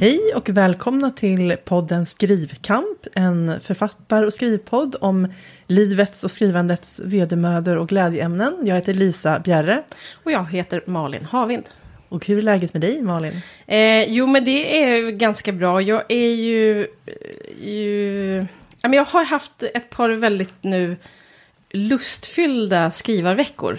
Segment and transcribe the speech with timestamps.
[0.00, 5.32] Hej och välkomna till podden Skrivkamp, en författar och skrivpodd om
[5.66, 8.56] livets och skrivandets vedermödor och glädjeämnen.
[8.62, 9.82] Jag heter Lisa Bjerre.
[10.24, 11.64] Och jag heter Malin Havind.
[12.08, 13.40] Och hur är läget med dig Malin?
[13.66, 15.82] Eh, jo men det är ganska bra.
[15.82, 16.86] Jag är ju...
[17.60, 18.46] ju
[18.82, 20.96] jag har haft ett par väldigt nu
[21.70, 23.78] lustfyllda skrivarveckor.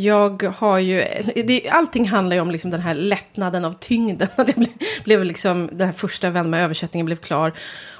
[0.00, 4.28] Jag har ju, det, allting handlar ju om liksom den här lättnaden av tyngden.
[4.36, 4.68] Det blev,
[5.04, 7.52] blev liksom, den här första vän med översättningen blev klar.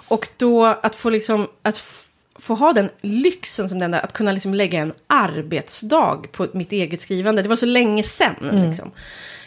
[0.08, 4.32] Och då att få liksom, att få ha den lyxen som den där, att kunna
[4.32, 7.42] liksom lägga en arbetsdag på mitt eget skrivande.
[7.42, 8.34] Det var så länge sedan.
[8.42, 8.68] Mm.
[8.68, 8.90] Liksom.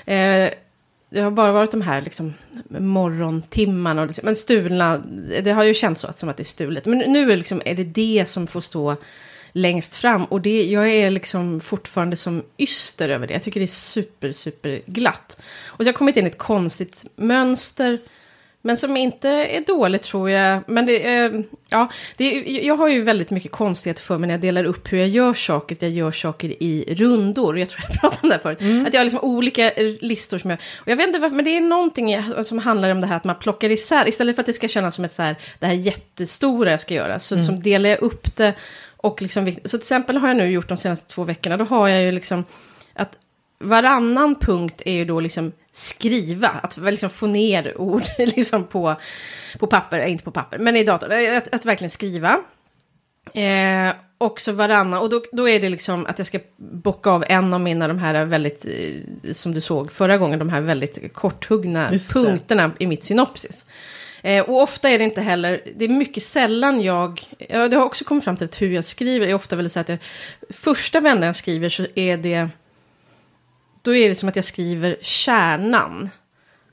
[0.05, 0.49] Eh,
[1.09, 2.33] det har bara varit de här liksom,
[2.69, 4.97] morgontimmarna, och liksom, men stulna,
[5.43, 6.85] det har ju känts så att, som att det är stulet.
[6.85, 8.95] Men nu är, liksom, är det det som får stå
[9.51, 10.25] längst fram.
[10.25, 13.33] Och det, jag är liksom fortfarande som yster över det.
[13.33, 15.41] Jag tycker det är super, super glatt.
[15.65, 17.99] Och så har jag kommit in i ett konstigt mönster.
[18.63, 20.63] Men som inte är dåligt tror jag.
[20.67, 21.31] Men det, eh,
[21.69, 24.97] ja, det, jag har ju väldigt mycket konstigheter för mig när jag delar upp hur
[24.97, 25.77] jag gör saker.
[25.79, 27.59] Jag gör saker i rundor.
[27.59, 28.61] Jag tror jag pratade om det förut.
[28.61, 28.85] Mm.
[28.85, 30.59] Att jag har liksom olika listor som jag...
[30.75, 33.23] Och jag vet inte varför, men det är någonting som handlar om det här att
[33.23, 34.07] man plockar isär.
[34.07, 36.93] Istället för att det ska kännas som ett så här, det här jättestora jag ska
[36.93, 37.19] göra.
[37.19, 37.45] Så mm.
[37.45, 38.53] som delar jag upp det
[39.01, 41.87] och liksom, så till exempel har jag nu gjort de senaste två veckorna, då har
[41.87, 42.45] jag ju liksom
[42.93, 43.17] att
[43.59, 48.95] varannan punkt är ju då liksom skriva, att liksom få ner ord liksom på,
[49.59, 52.39] på papper, inte på papper, men i datorn, att, att verkligen skriva.
[53.33, 57.53] Eh, också varannan, och då, då är det liksom att jag ska bocka av en
[57.53, 61.91] av mina de här väldigt, eh, som du såg förra gången, de här väldigt korthuggna
[62.13, 63.65] punkterna i mitt synopsis.
[64.21, 67.85] Eh, och ofta är det inte heller, det är mycket sällan jag, ja, det har
[67.85, 69.97] också kommit fram till att hur jag skriver är ofta väldigt så att jag,
[70.49, 72.49] första vändan jag skriver så är det,
[73.81, 76.09] då är det som att jag skriver kärnan.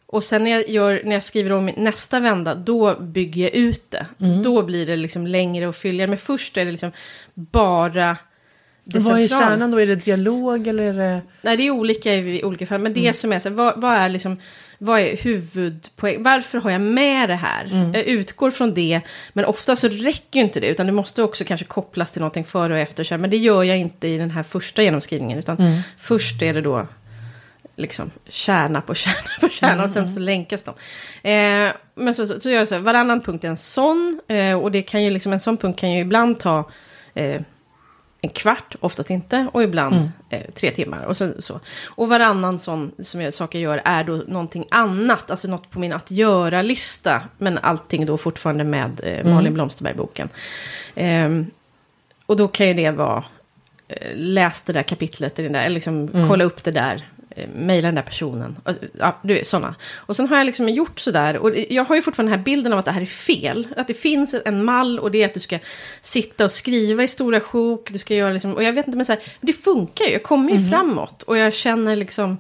[0.07, 3.91] Och sen när jag, gör, när jag skriver om nästa vända, då bygger jag ut
[3.91, 4.07] det.
[4.21, 4.43] Mm.
[4.43, 6.09] Då blir det liksom längre och fylligare.
[6.09, 6.93] Men först är det liksom
[7.35, 8.17] bara
[8.85, 9.81] det Vad är kärnan då?
[9.81, 11.21] Är det dialog eller är det...
[11.43, 12.81] Nej, det är olika i olika fall.
[12.81, 13.15] Men det mm.
[13.15, 14.37] som är så vad, vad, är liksom,
[14.79, 16.23] vad är huvudpoäng?
[16.23, 17.65] Varför har jag med det här?
[17.65, 17.95] Mm.
[17.95, 19.01] Jag utgår från det,
[19.33, 20.67] men ofta så räcker ju inte det.
[20.67, 23.19] Utan det måste också kanske kopplas till någonting före och efter.
[23.19, 25.39] Men det gör jag inte i den här första genomskrivningen.
[25.39, 25.81] Utan mm.
[25.99, 26.87] först är det då
[27.77, 29.85] liksom kärna på kärna på kärna mm.
[29.85, 30.75] och sen så länkas de.
[31.31, 34.21] Eh, men så, så, så gör jag så varannan punkt är en sån.
[34.29, 36.71] Eh, och det kan ju liksom, en sån punkt kan ju ibland ta
[37.15, 37.41] eh,
[38.21, 40.09] en kvart, oftast inte, och ibland mm.
[40.31, 41.05] eh, tre timmar.
[41.05, 41.61] Och, så, så.
[41.87, 45.79] och varannan sån som jag, sak jag gör är då någonting annat, alltså något på
[45.79, 47.23] min att göra-lista.
[47.39, 49.55] Men allting då fortfarande med eh, Malin mm.
[49.55, 50.29] Blomsterberg-boken.
[50.95, 51.29] Eh,
[52.27, 53.25] och då kan ju det vara,
[53.89, 56.29] eh, läs det där kapitlet, eller liksom, mm.
[56.29, 57.09] kolla upp det där
[57.55, 58.57] mejla den där personen.
[58.99, 59.75] Ja, du vet, sådana.
[59.97, 61.37] Och sen har jag liksom gjort sådär.
[61.37, 63.69] Och jag har ju fortfarande den här bilden av att det här är fel.
[63.77, 65.59] Att det finns en mall och det är att du ska
[66.03, 67.91] sitta och skriva i stora sjok.
[67.93, 70.13] Du ska göra liksom, och jag vet inte, men så här, det funkar ju.
[70.13, 70.71] Jag kommer ju mm.
[70.71, 71.23] framåt.
[71.23, 72.39] Och jag känner liksom...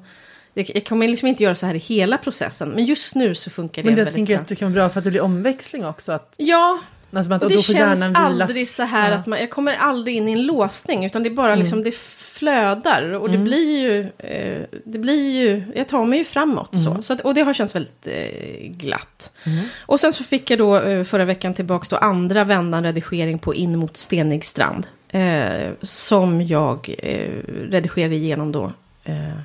[0.54, 2.69] Jag kommer liksom inte göra så här i hela processen.
[2.69, 4.20] Men just nu så funkar det men det väldigt bra.
[4.20, 6.12] Men jag tänker att det kan vara bra för att det blir omväxling också.
[6.12, 6.34] Att...
[6.36, 6.78] Ja,
[7.12, 9.16] Alltså att, och det känns aldrig så här ja.
[9.16, 11.04] att man, jag kommer aldrig in i en låsning.
[11.04, 11.59] Utan det är bara mm.
[11.59, 11.94] liksom, det
[12.38, 13.12] flödar.
[13.12, 13.32] Och mm.
[13.32, 16.84] det blir ju, eh, det blir ju, jag tar mig ju framåt mm.
[16.84, 17.03] så.
[17.03, 19.32] så att, och det har känts väldigt eh, glatt.
[19.44, 19.65] Mm.
[19.78, 23.54] Och sen så fick jag då eh, förra veckan tillbaka då andra vändan redigering på
[23.54, 24.87] In mot stenig strand.
[25.09, 27.31] Eh, som jag eh,
[27.71, 28.72] redigerade igenom då
[29.04, 29.38] eh,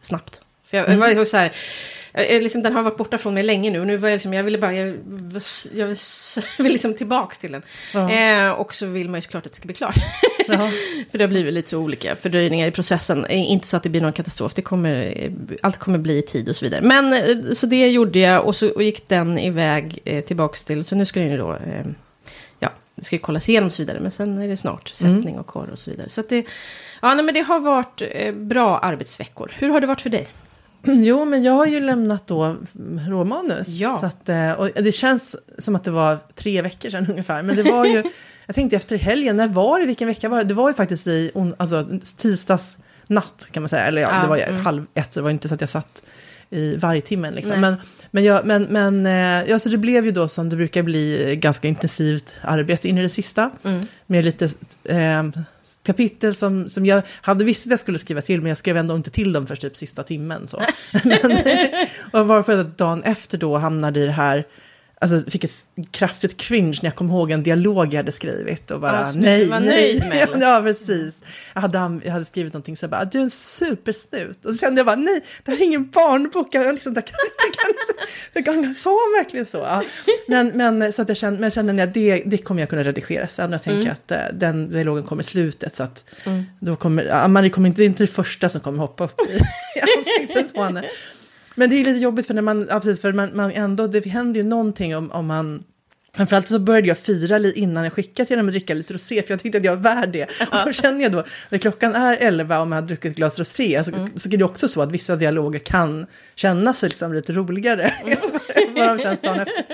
[0.00, 0.40] snabbt.
[0.70, 1.16] För jag, mm.
[1.16, 1.52] var så här,
[2.12, 3.80] jag, liksom, den har varit borta från mig länge nu.
[3.80, 4.88] Och nu var jag, liksom, jag ville bara, jag,
[5.74, 5.96] jag vill,
[6.58, 7.62] vill liksom tillbaka till den.
[7.94, 8.10] Ja.
[8.10, 9.96] Eh, och så vill man ju såklart att det ska bli klart.
[11.10, 13.24] För det har blivit lite så olika fördröjningar i processen.
[13.24, 16.48] Eh, inte så att det blir någon katastrof, det kommer, allt kommer bli i tid
[16.48, 16.80] och så vidare.
[16.82, 20.84] Men eh, så det gjorde jag och så och gick den iväg eh, tillbaka till,
[20.84, 21.86] så nu ska den ju då, eh,
[22.94, 24.00] det ska ju kollas igenom och så vidare.
[24.00, 25.40] Men sen är det snart sättning mm.
[25.40, 26.08] och korr och så vidare.
[26.08, 26.46] Så att det,
[27.02, 29.52] ja, nej, men det har varit eh, bra arbetsveckor.
[29.54, 30.28] Hur har det varit för dig?
[31.04, 32.56] Jo, men jag har ju lämnat då
[33.08, 33.68] råmanus.
[33.68, 33.92] Ja.
[33.92, 37.42] Så att, eh, och det känns som att det var tre veckor sedan ungefär.
[37.42, 38.02] Men det var ju,
[38.46, 40.44] jag tänkte efter helgen, när var det, vilken vecka var det?
[40.44, 43.84] Det var ju faktiskt i alltså, tisdags natt kan man säga.
[43.84, 44.64] Eller ja, ja det var ju mm.
[44.64, 46.02] halv ett, så det var inte så att jag satt
[46.50, 47.34] i varje timmen.
[47.34, 47.60] Liksom.
[47.60, 47.76] Men,
[48.10, 51.36] men, jag, men, men eh, ja, så det blev ju då som det brukar bli
[51.36, 53.50] ganska intensivt arbete in i det sista.
[53.62, 53.86] Mm.
[54.06, 54.44] Med lite
[54.84, 55.22] eh,
[55.82, 58.96] kapitel som, som jag hade visst att jag skulle skriva till, men jag skrev ändå
[58.96, 60.46] inte till dem för typ sista timmen.
[60.46, 60.62] Så.
[61.04, 61.38] men,
[62.12, 64.44] och varför att dagen efter då hamnade i det här,
[65.02, 65.56] Alltså fick ett
[65.90, 69.48] kraftigt cringe när jag kom ihåg en dialog jag hade skrivit och bara som nej,
[69.48, 69.68] var nej.
[69.68, 71.20] nöjd med, ja, precis.
[71.54, 74.46] Jag hade, jag hade skrivit någonting så jag bara, du är en supersnut.
[74.46, 76.48] Och så kände jag bara, nej, det här är ingen barnbok.
[76.50, 77.72] Jag, liksom, det kan, det kan,
[78.32, 79.58] det kan, det sa han verkligen så?
[79.58, 79.82] Ja.
[80.28, 82.82] Men, men, så att jag kände, men jag kände att det, det kommer jag kunna
[82.82, 83.50] redigera sen.
[83.50, 83.92] Och jag tänker Mm.
[83.92, 85.74] att eh, den dialogen kommer i slutet.
[85.74, 86.04] Så att
[86.60, 89.20] då kommer, man kommer inte, det är inte det första som kommer hoppa upp
[89.76, 90.84] i ansiktet på henne.
[91.54, 94.06] Men det är lite jobbigt för när man, ja, precis, för man, man ändå, det
[94.06, 95.64] händer ju någonting om, om man
[96.16, 99.22] Framförallt så började jag fira lite innan jag skickade till dem och dricka lite rosé,
[99.22, 100.24] för jag tyckte att jag var värd det.
[100.24, 103.38] Och då känner jag då, när klockan är 11 och man har druckit ett glas
[103.38, 107.82] rosé, så, så är det också så att vissa dialoger kan kännas liksom lite roligare
[108.54, 109.64] än vad de känns dagen efter.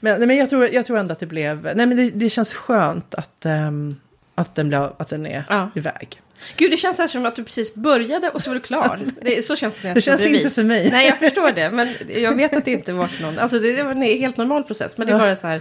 [0.00, 2.30] Men, nej, men jag, tror, jag tror ändå att det blev, nej men det, det
[2.30, 3.96] känns skönt att, ehm,
[4.34, 5.70] att, den, blev, att den är Ja.
[5.74, 6.20] iväg.
[6.56, 9.00] Gud, det känns här som att du precis började och så var du klar.
[9.22, 10.40] Det, så känns det när jag Det känns bredvid.
[10.40, 10.90] inte för mig.
[10.90, 11.70] Nej, jag förstår det.
[11.70, 13.38] Men jag vet att det inte varit någon...
[13.38, 14.98] Alltså det, det var en helt normal process.
[14.98, 15.22] Men det är Ja.
[15.24, 15.60] bara så här...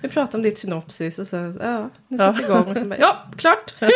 [0.00, 1.58] Vi pratar om ditt synopsis och sen...
[1.62, 2.18] Ja, nu Ja.
[2.18, 2.70] sätter vi igång.
[2.70, 3.74] Och sen bara, ja, klart.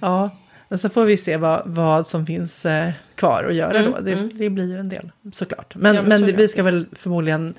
[0.00, 0.30] Ja,
[0.68, 4.00] och så får vi se vad, vad som finns eh, kvar att göra Mm, då.
[4.00, 4.30] Det, mm.
[4.34, 5.74] det blir ju en del såklart.
[5.76, 7.54] Men, Ja, men men så vi ska väl förmodligen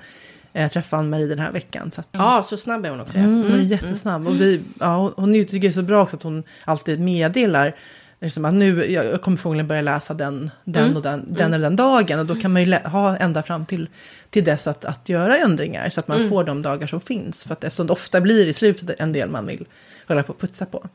[0.56, 1.92] eh, träffa Ann-Marie den här veckan.
[1.92, 3.18] Så att, Ja, så snabb är hon också.
[3.18, 3.24] ja.
[3.24, 4.28] Mm, hon är Mm, jättesnabb.
[4.28, 7.76] Och vi, ja, hon- hon tycker det är så bra också att hon alltid meddelar
[8.22, 10.96] liksom att nu, jag jag kommer förmodligen börja läsa den, den Mm.
[10.98, 12.20] och den, den eller den dagen.
[12.20, 13.90] Och då kan man ju lä- ha ända fram till,
[14.30, 15.90] till dess att, att göra ändringar.
[15.90, 16.30] Så att man Mm.
[16.30, 17.44] får de dagar som finns.
[17.46, 19.66] För att det så ofta blir i slutet en del man vill
[20.08, 20.86] hålla på och putsa på.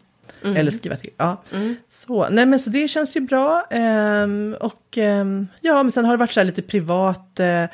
[0.45, 0.56] Mm.
[0.56, 1.11] Eller skriva till.
[1.17, 1.43] Ja.
[1.55, 1.77] Mm.
[1.89, 3.67] Så, nej men så det känns ju bra.
[3.71, 7.65] Ehm, och ehm, ja, men sen har det varit så här lite privat, eh,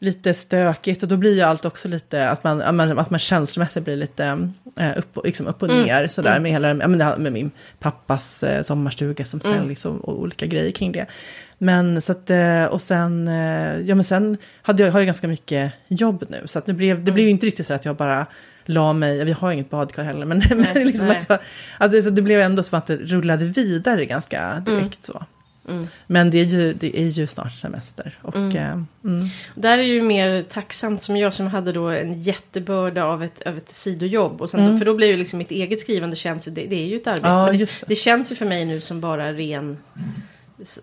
[0.00, 1.02] lite stökigt.
[1.02, 3.96] Och då blir ju allt också lite, att man, ja, men, att man känslomässigt blir
[3.96, 6.08] lite eh, upp, och, liksom upp och Mm, ner.
[6.08, 6.42] Sådär, mm.
[6.42, 9.56] med, hela, med min pappas eh, sommarstuga som Mm.
[9.56, 11.06] säljs och, och olika grejer kring det.
[11.58, 13.26] Men så att, eh, och sen,
[13.86, 16.42] ja men sen hade jag, har jag ganska mycket jobb nu.
[16.46, 18.26] Så att det blev, det blev ju inte riktigt så att jag bara
[18.64, 21.16] la mig, vi har inget badkar heller, men, men liksom nej.
[21.16, 21.38] att jag,
[21.78, 25.22] att det, blev ändå som att det rullade vidare ganska direkt så.
[25.70, 25.86] Mm.
[26.06, 28.18] Men det är ju, det är ju snart semester.
[28.22, 28.56] Och, Mm.
[28.56, 28.72] eh,
[29.04, 29.28] mm.
[29.54, 33.56] Där är ju mer tacksamt som jag som hade då en jättebörda av ett, av
[33.56, 34.40] ett sidojobb.
[34.40, 34.78] Och sen, Mm.
[34.78, 37.06] För då blir ju liksom mitt eget skrivande känns ju, det, det är ju ett
[37.06, 37.28] arbete.
[37.28, 37.84] Ja, det, det.
[37.86, 39.76] det känns ju för mig nu som bara ren...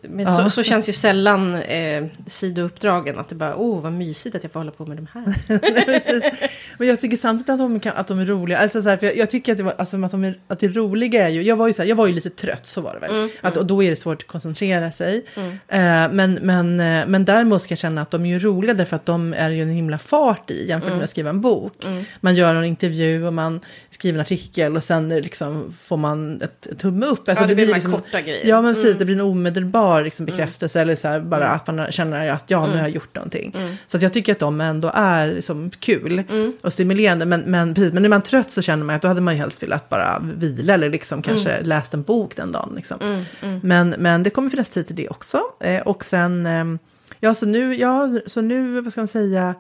[0.02, 0.44] Men Ja.
[0.44, 3.20] så, så känns ju sällan eh, sidouppdragen.
[3.20, 5.36] Att det bara, åh vad mysigt att jag får hålla på med de här.
[5.48, 6.50] Nej.
[6.78, 8.58] Men jag tycker samtidigt att de, kan, att de är roliga.
[8.58, 10.60] Alltså så här, för jag, jag tycker att det, var, alltså, att, de är, att
[10.60, 12.82] det roliga är ju, jag var ju, så här, jag var ju lite trött, så
[12.82, 13.16] var det väl.
[13.16, 15.26] Mm, att, och då är det svårt att koncentrera sig.
[15.36, 15.52] Mm.
[15.52, 18.96] Eh, men, men, eh, men däremot ska jag känna att de är ju roliga därför
[18.96, 21.86] att de är ju en himla fart i jämfört med att skriva en bok.
[21.86, 22.04] Mm.
[22.20, 23.60] Man gör en intervju och man
[23.90, 27.30] skriver en artikel och sen liksom får man ett, ett tumme upp.
[27.30, 28.46] Alltså, ja, det, blir de här liksom, korta grejer.
[28.46, 28.86] Ja, men precis.
[28.86, 28.98] Mm.
[28.98, 29.67] Det blir en omedelbar
[30.04, 30.81] liksom, bekräftelse.
[30.81, 31.56] Eller så här, bara Mm.
[31.56, 32.78] att man känner att ja, nu Mm.
[32.78, 33.54] har jag gjort någonting.
[33.58, 33.74] Mm.
[33.88, 36.54] Så att jag tycker att de ändå är liksom, kul Mm.
[36.62, 37.25] och stimulerande.
[37.25, 39.34] Men, men, precis, men när man är trött så känner man att då hade man
[39.34, 42.74] ju helst velat bara vila eller liksom kanske läst en bok den dagen.
[42.75, 42.98] Liksom.
[43.02, 43.22] Mm.
[43.42, 43.60] Mm.
[43.64, 45.40] Men, men det kommer finnas tid till det också.
[45.60, 46.80] Eh, och sen, ehm,
[47.19, 49.56] ja så nu, ja, så nu, vad ska man säga,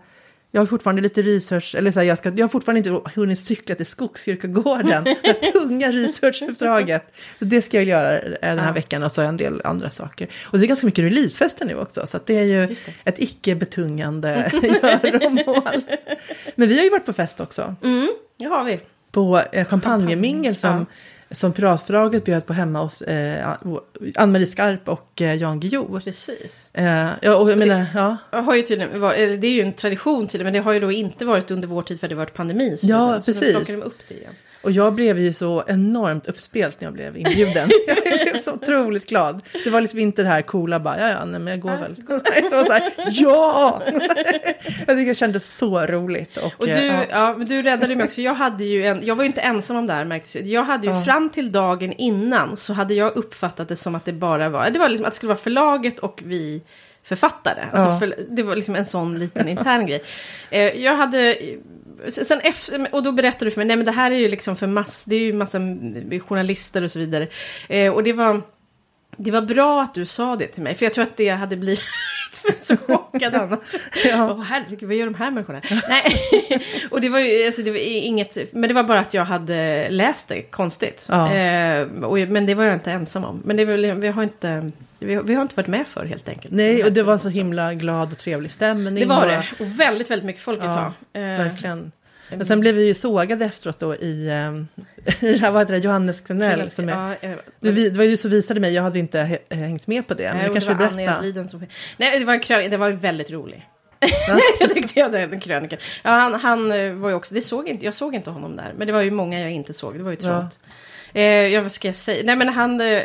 [0.51, 3.39] jag har fortfarande lite research, eller så här, jag, ska, jag har fortfarande inte hunnit
[3.39, 7.15] cykla till Skogskyrkogården, det tunga researchuppdraget.
[7.39, 8.73] Så det ska jag göra eh, den här Ja.
[8.73, 10.27] veckan och så en del andra saker.
[10.45, 12.75] Och det är ganska mycket releasefester nu också, så det är ju det.
[13.03, 14.51] ett icke betungande
[15.03, 15.81] göromål.
[16.55, 18.09] Men vi har ju varit på fest också, Mm.
[18.37, 18.79] Det har vi.
[19.11, 20.85] på eh, champagnemingel som,
[21.31, 23.47] som Piratförlaget bjöd på hemma hos eh,
[24.15, 25.99] Ann-Marie Skarp och eh, Jan Guillou.
[25.99, 26.69] Precis.
[26.73, 28.17] Eh, ja, och jag menar, ja.
[28.41, 30.91] Har ju tydligen, eller det är ju en tradition tydligen, men det har ju då
[30.91, 32.77] inte varit under vår tid för det har varit pandemin.
[32.77, 33.21] Så Ja, vidare.
[33.21, 33.53] Så precis.
[33.53, 34.33] då plockar de upp det igen.
[34.61, 37.69] Och jag blev ju så enormt uppspelt när jag blev inbjuden.
[37.87, 39.41] jag blev så otroligt glad.
[39.63, 41.77] Det var lite vinter här, coola bara, ja ja, nej men jag går Ja.
[41.77, 41.95] väl.
[42.49, 43.81] Det var så här, ja!
[44.87, 46.37] jag tycker jag kände så roligt.
[46.37, 47.03] Och, Och du, ja.
[47.09, 47.35] ja.
[47.37, 49.77] men du räddade mig också, för jag hade ju en, jag var ju inte ensam
[49.77, 50.35] om det här märktes.
[50.35, 51.01] Jag hade ju Ja.
[51.01, 54.79] fram till dagen innan så hade jag uppfattat det som att det bara var, det
[54.79, 56.61] var liksom att det skulle vara förlaget och vi
[57.03, 57.61] författare.
[57.71, 57.99] Alltså Ja.
[57.99, 60.03] för, det var liksom en sån liten intern grej.
[60.49, 61.37] Eh, jag hade,
[62.07, 64.55] sen efter, och då berättade du för mig, nej men det här är ju liksom
[64.55, 65.59] för mass, det är ju massa
[66.27, 67.27] journalister och så vidare.
[67.69, 68.41] Eh, och det var,
[69.17, 71.55] det var bra att du sa det till mig, för jag tror att det hade
[71.55, 71.81] blivit
[72.61, 73.59] så chockad annars.
[74.05, 74.31] Ja.
[74.31, 75.61] Åh herregud, vad gör de här människorna?
[75.89, 76.21] Nej,
[76.91, 79.89] och det var ju alltså, det var inget, men det var bara att jag hade
[79.89, 81.07] läst det konstigt.
[81.11, 81.33] Ja.
[81.33, 83.41] Eh, och, men det var jag inte ensam om.
[83.45, 86.29] Men det väl, vi har inte, vi har, vi har inte varit med för helt
[86.29, 86.53] enkelt.
[86.53, 88.95] Nej, och det var så himla glad och trevlig stämning.
[88.95, 91.21] Det var det, och väldigt, väldigt mycket folk ett Ja, tag.
[91.21, 91.91] Eh, Verkligen.
[92.29, 94.53] Men sen blev vi ju sågade efteråt då i, eh,
[95.19, 96.69] det här var det, Johannes Klenell.
[96.69, 99.17] Som är, ja, eh, du, vi- det var ju som visade mig, jag hade inte
[99.23, 100.23] he- hängt med på det.
[100.33, 100.89] Men nej, kanske det var
[101.23, 101.49] berätta.
[101.49, 101.65] Som...
[101.97, 103.69] Nej, det var en krön, det var väldigt rolig.
[104.59, 105.79] jag tyckte jag den krönikan.
[106.03, 108.73] Ja, han, han eh, var ju också, det såg inte, jag såg inte honom där.
[108.77, 110.59] Men det var ju många jag inte såg, det var ju trångt.
[111.17, 112.23] Eh, ja, vad ska jag säga?
[112.25, 112.81] Nej, men han...
[112.81, 113.01] Eh,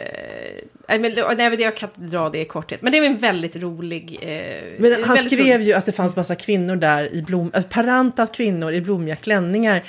[0.87, 2.83] men, nej, jag kan inte dra det i korthet.
[2.83, 4.19] Men det är en väldigt rolig...
[4.23, 5.67] Eh, men han skrev rolig.
[5.67, 7.51] ju att det fanns massa kvinnor där i blom...
[7.55, 9.85] Alltså, parantat kvinnor i blommiga klänningar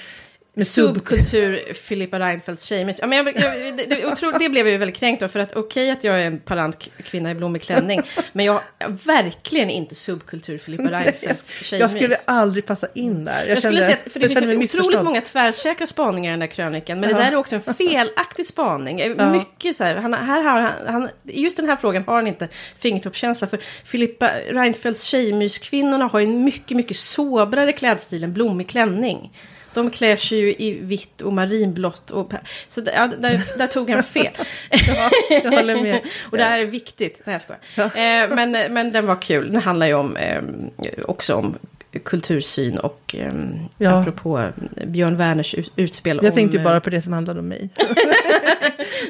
[0.62, 3.00] subkultur Filippa Reinfeldts tjejmys.
[3.02, 5.28] Ja, men jag, jag, det, det, det blev jag ju väldigt kränkt av.
[5.28, 8.02] För att okej okay, att jag är en parant kvinna i blommig klänning.
[8.34, 11.82] men jag är verkligen inte subkultur Filippa Reinfeldts tjejmys.
[11.82, 13.40] Jag skulle aldrig passa in där.
[13.40, 17.00] Jag, jag skulle säga för det finns otroligt många tvärsäkra spaningar i den där krönikan.
[17.00, 17.18] Men ja.
[17.18, 19.00] det där är också en felaktig spaning.
[19.00, 19.32] Ja.
[19.32, 22.48] Mycket så här, han, här har han, han, just den här frågan har han inte
[22.78, 23.48] fingertoppskänsla.
[23.48, 29.32] För Filippa Reinfeldts tjejmyskvinnorna har ju en mycket, mycket sobrare klädstil än blommig klänning.
[29.74, 32.12] De klär sig ju i vitt och marinblått.
[32.12, 32.34] Och,
[32.68, 34.34] så där, där, där, tog han fel.
[34.70, 36.02] ja, jag håller med.
[36.32, 37.22] och det här är viktigt.
[37.24, 37.62] Nej, jag skojar.
[37.76, 37.84] Ja.
[37.84, 39.52] Eh, men, men den var kul.
[39.52, 40.42] Den handlar ju om, eh,
[41.06, 41.56] också om
[42.00, 43.34] kultursyn och eh,
[43.78, 43.90] ja.
[43.90, 44.50] apropå
[44.86, 46.18] Björn Werners utspel.
[46.18, 47.70] Jag om, tänkte ju bara på det som handlade om mig.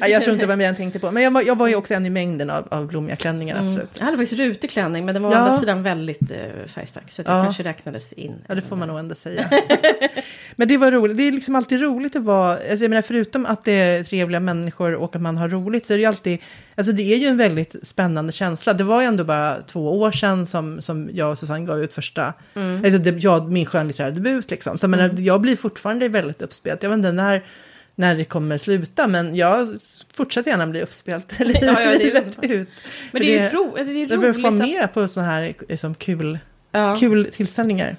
[0.08, 1.10] jag tror inte mer jag tänkte på.
[1.10, 3.66] Men jag var, jag var ju också en i mängden av, av blommiga klänningar, mm.
[3.66, 3.90] absolut.
[3.98, 5.38] Jag hade faktiskt rutig klänning, men den var ja.
[5.38, 7.10] å andra sidan väldigt uh, färgstark.
[7.10, 7.44] Så det ja.
[7.44, 8.34] kanske räknades in.
[8.46, 9.50] Ja, det får man nog ändå säga.
[10.56, 11.16] men det var roligt.
[11.16, 14.40] Det är liksom alltid roligt att vara, alltså jag menar förutom att det är trevliga
[14.40, 16.38] människor och att man har roligt, så är det ju alltid,
[16.74, 18.72] alltså det är ju en väldigt spännande känsla.
[18.72, 21.94] Det var ju ändå bara två år sedan som, som jag och Susanne gav ut
[21.94, 22.84] första, mm.
[22.84, 24.78] alltså det, jag, min skönlitterära debut liksom.
[24.78, 25.24] Så jag, menar, mm.
[25.24, 26.82] jag blir fortfarande väldigt uppspelt.
[26.82, 27.44] Jag vet inte när
[27.94, 29.08] när det kommer sluta.
[29.08, 29.68] Men jag
[30.12, 32.68] fortsätter gärna bli uppspelt ja, ja, livet ut.
[33.12, 34.10] Men det är, ro, alltså det är roligt.
[34.10, 36.38] Jag behöver få med på sådana här liksom, kul,
[36.72, 36.96] ja.
[37.00, 37.96] kul tillställningar.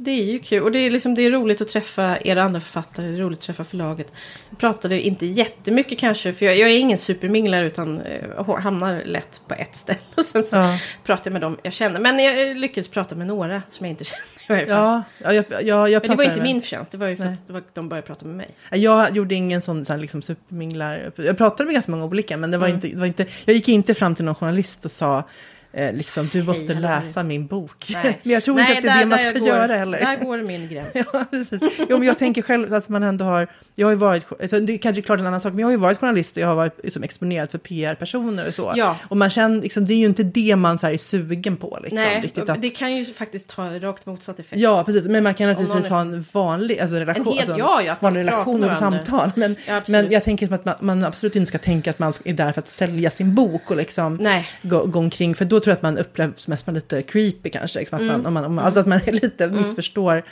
[0.00, 2.60] Det är ju kul och det är, liksom, det är roligt att träffa era andra
[2.60, 4.12] författare, det är roligt att träffa förlaget.
[4.50, 9.40] Jag pratade inte jättemycket kanske, för jag, jag är ingen superminglare utan uh, hamnar lätt
[9.48, 9.98] på ett ställe.
[10.14, 10.78] Och sen så ja.
[11.04, 12.00] pratar jag med dem jag känner.
[12.00, 14.04] Men jag lyckades prata med några som jag inte
[14.48, 15.02] känner fall.
[15.18, 16.42] Ja, jag, jag, jag Men det var inte med.
[16.42, 17.32] min förtjänst, det var ju för Nej.
[17.32, 18.54] att var, de började prata med mig.
[18.70, 21.12] Jag gjorde ingen sån, sån liksom superminglar.
[21.16, 22.76] Jag pratade med ganska många olika, men det var, mm.
[22.76, 25.24] inte, det var inte, jag gick inte fram till någon journalist och sa
[25.72, 27.86] eh, liksom, du måste Hej, läsa min bok.
[27.90, 28.18] Nej.
[28.22, 29.98] men jag tror Nej, inte att det är det man ska går, göra heller.
[29.98, 30.88] Där går min gräns.
[30.94, 31.60] ja, precis.
[31.78, 34.72] Jo, men jag tänker själv att man ändå har, jag har ju varit, alltså, det
[34.72, 36.48] är kanske är klart en annan sak, men jag har ju varit journalist och jag
[36.48, 38.72] har varit liksom, exponerad för PR-personer och så.
[38.76, 38.96] Ja.
[39.08, 41.78] Och man känner, liksom, det är ju inte det man så här, är sugen på.
[41.82, 42.62] Liksom, Nej, riktigt, att...
[42.62, 44.60] det kan ju faktiskt ha rakt motsatt effekt.
[44.60, 47.82] Ja, precis, men man kan naturligtvis ha en vanlig alltså, relation, en hel, alltså, ja,
[47.82, 49.30] ja, vanlig relation och samtal.
[49.36, 52.32] Men, ja, men jag tänker att man, man, absolut inte ska tänka att man är
[52.32, 54.28] där för att sälja sin bok och liksom
[54.62, 57.78] gå, gå omkring, för då tror jag att man upplever mest man lite creepy kanske.
[57.78, 58.26] Liksom, att, man, mm.
[58.26, 59.56] om man, om man, alltså att man är lite mm.
[59.56, 60.24] missförstår.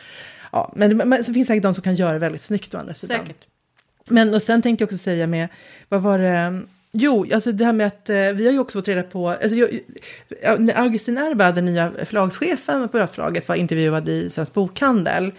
[0.52, 2.78] Ja, men, men så finns det säkert de som kan göra det väldigt snyggt å
[2.78, 3.20] andra sidan.
[3.20, 3.46] Säkert.
[4.08, 5.48] Men och sen tänkte jag också säga med,
[5.88, 6.62] vad var det?
[6.92, 9.56] Jo, alltså det här med att eh, vi har ju också fått reda på, alltså
[9.56, 9.80] jag,
[10.58, 15.32] när Augustin Erba, den nya förlagschefen på Rötförlaget, var intervjuad i Svensk Bokhandel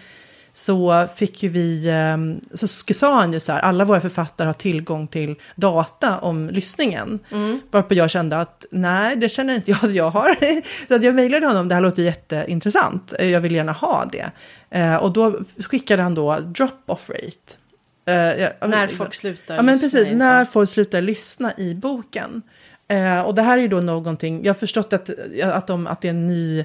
[0.58, 4.52] så fick ju vi, ehm, så sa han ju så här, alla våra författare har
[4.52, 7.18] tillgång till data om lyssningen.
[7.32, 7.60] Mm.
[7.70, 10.36] Varpå jag kände att nej, det känner inte jag att jag har.
[10.88, 14.30] så att jag mejlade honom, det här låter jätteintressant, jag vill gärna ha det.
[14.70, 17.58] Eh, och då skickade han då drop-off rate.
[18.04, 22.42] Eh, när folk slutar Ja, men precis, när folk slutar lyssna i boken.
[22.88, 25.10] Eh, och det här är ju då någonting, jag har förstått att,
[25.42, 26.64] att, de, att det är en ny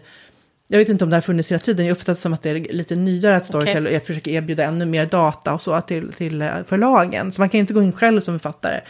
[0.74, 2.50] jag vet inte om det har funnits hela tiden, jag uppfattar det som att det
[2.50, 4.00] är lite nyare att Storytel okay.
[4.00, 7.32] försöker erbjuda ännu mer data och så till, till eh, förlagen.
[7.32, 8.82] Så man kan ju inte gå in själv som författare,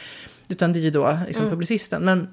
[0.47, 1.51] utan det är ju då liksom mm.
[1.51, 2.05] publicisten.
[2.05, 2.27] Men,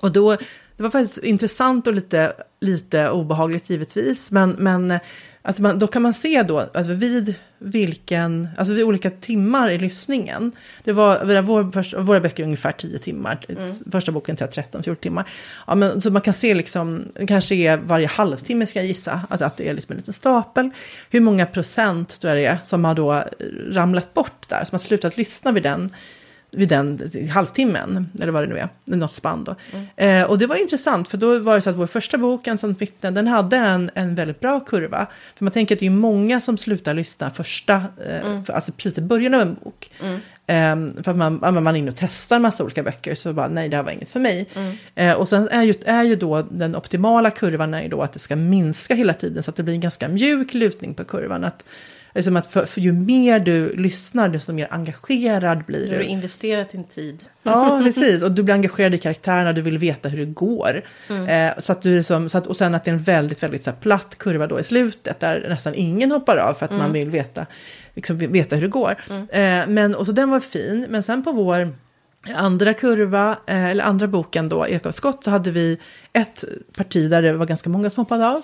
[0.00, 0.36] och då,
[0.76, 5.00] det var faktiskt intressant och lite, lite obehagligt givetvis, men, men
[5.42, 9.78] Alltså man, då kan man se då, alltså vid vilken, alltså vid olika timmar i
[9.78, 10.52] lyssningen.
[10.84, 13.72] Det var, vår, första, våra böcker ungefär 10 timmar, mm.
[13.92, 15.28] första boken till 13-14 timmar.
[15.66, 19.42] Ja, men, så man kan se liksom, kanske är varje halvtimme ska jag gissa, att,
[19.42, 20.70] att det är liksom en liten stapel.
[21.10, 23.24] Hur många procent tror jag det är som har då
[23.70, 25.90] ramlat bort där, som har slutat lyssna vid den
[26.52, 29.54] vid den halvtimmen, eller vad det nu är, något spann då.
[29.72, 29.86] Mm.
[29.96, 32.82] Eh, och det var intressant, för då var det så att vår första bok, Ensamt
[32.82, 35.06] vittne, den hade en, en väldigt bra kurva.
[35.34, 37.74] För man tänker att det är många som slutar lyssna första,
[38.06, 38.44] eh, mm.
[38.44, 39.90] för, alltså precis i början av en bok.
[40.02, 40.20] Mm.
[40.46, 43.48] Eh, för att man, man är inne och testar en massa olika böcker, så bara
[43.48, 44.46] nej, det här var inget för mig.
[44.54, 44.76] Mm.
[44.94, 48.12] Eh, och sen är ju, är ju då den optimala kurvan är ju då att
[48.12, 51.44] det ska minska hela tiden, så att det blir en ganska mjuk lutning på kurvan.
[51.44, 51.64] Att,
[52.14, 55.88] Liksom att för, för ju mer du lyssnar, desto mer engagerad blir du.
[55.88, 57.24] Du har investerat din tid.
[57.42, 58.22] Ja, precis.
[58.22, 60.82] Och du blir engagerad i karaktärerna, du vill veta hur det går.
[61.08, 61.28] Mm.
[61.28, 63.64] Eh, så att du liksom, så att, och sen att det är en väldigt, väldigt
[63.64, 66.82] så här, platt kurva då i slutet, där nästan ingen hoppar av för att mm.
[66.82, 67.46] man vill veta,
[67.94, 68.96] liksom, veta hur det går.
[69.10, 69.28] Mm.
[69.28, 71.72] Eh, men, och så den var fin, men sen på vår
[72.34, 75.78] andra kurva, eh, eller andra boken då, Ek av skott, så hade vi
[76.12, 76.44] ett
[76.76, 78.42] parti där det var ganska många som hoppade av.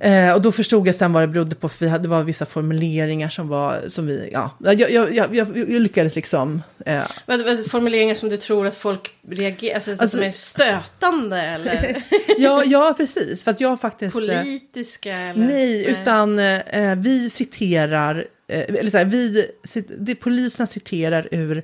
[0.00, 2.22] Eh, och då förstod jag sen vad det berodde på, för vi hade, det var
[2.22, 6.62] vissa formuleringar som var, som vi, ja, jag, jag, jag, jag, lyckades liksom.
[6.86, 11.40] Eh, Vad, vad, formuleringar som du tror att folk reagerar, alltså, Alltså- som är stötande
[11.40, 12.02] eller
[12.38, 14.16] ja, ja, precis, för att jag faktiskt...
[14.16, 15.16] eh, politiska?
[15.16, 15.46] Eller?
[15.46, 19.50] Nej, utan eh, vi citerar, eh, eller så här, vi,
[19.98, 21.62] det, poliserna citerar ur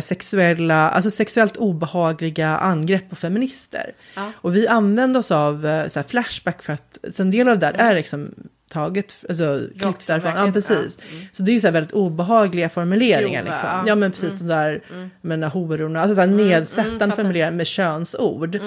[0.00, 3.92] sexuella, alltså sexuellt obehagliga angrepp på feminister.
[4.16, 4.32] Ja.
[4.36, 7.66] Och vi använder oss av eh, så Flashback för att, så en del av det
[7.66, 8.34] där är liksom
[8.68, 10.46] taget, alltså klippt från därifrån.
[10.46, 10.98] Ja, precis.
[11.32, 13.42] Så det är ju så väldigt obehagliga formuleringar.
[13.42, 13.68] Grova, liksom.
[13.68, 13.74] ja.
[13.74, 13.86] Mm.
[13.86, 15.10] Ja, men precis de där, mm.
[15.20, 17.16] menar, hororna, alltså så här, nedsättande fattar.
[17.16, 18.60] formuleringar med könsord.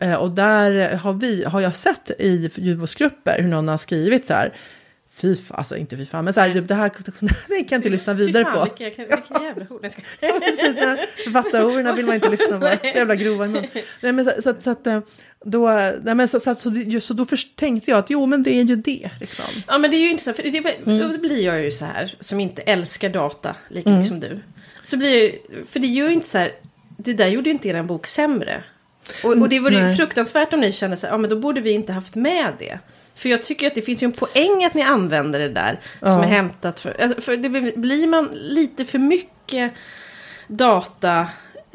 [0.00, 4.34] Eh, och där har, vi, har jag sett i ljudboksgrupper hur någon har skrivit så
[4.34, 4.52] här,
[5.12, 7.04] fy fan, alltså inte fy fan, men så här, typ, det här kan
[7.48, 8.64] jag inte lyssna vidare fan, på.
[8.64, 9.36] Vilka, vilka jävla.
[9.40, 9.92] Nej, jag skojar.
[10.20, 10.76] Ja, precis,
[11.24, 12.66] författarorden vill man inte lyssna på.
[12.80, 13.66] Så jävla grova mun.
[14.00, 15.00] Nej, men så, så, så att eh,
[15.44, 15.70] då,
[16.02, 18.50] nej, men så, så, så, just, så då först tänkte jag att jo, men det
[18.50, 19.10] är ju det.
[19.20, 19.44] Liksom.
[19.66, 21.12] Ja men det är ju intressant, för det, Mm.
[21.12, 24.40] då blir jag ju så här, som inte älskar data lika mycket som du.
[24.82, 26.52] Så blir det, för det gör ju inte så här,
[26.96, 28.64] det där gjorde ju inte er bok sämre.
[29.24, 31.60] Och, och det vore ju fruktansvärt om ni kände så här, ja men då borde
[31.60, 32.78] vi inte haft med det.
[33.14, 36.08] För jag tycker att det finns ju en poäng att ni använder det där som
[36.08, 36.24] Ja.
[36.24, 39.72] är hämtat för, alltså, för det blir, blir man lite för mycket
[40.48, 41.28] data.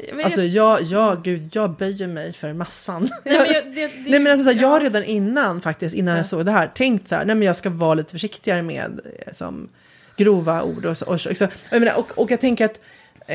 [0.08, 3.08] Jag Alltså jag, jag, gud, jag böjer mig för massan.
[3.24, 3.70] nej, men jag, det,
[4.04, 4.84] det, Nej men alltså så här, jag har ja.
[4.84, 7.70] redan innan faktiskt, innan jag såg det här, tänkt så här, nej men jag ska
[7.70, 9.68] vara lite försiktigare med eh, som
[10.16, 11.02] grova ord och.
[11.02, 12.80] Och, så, så jag menar, och, och jag tänker att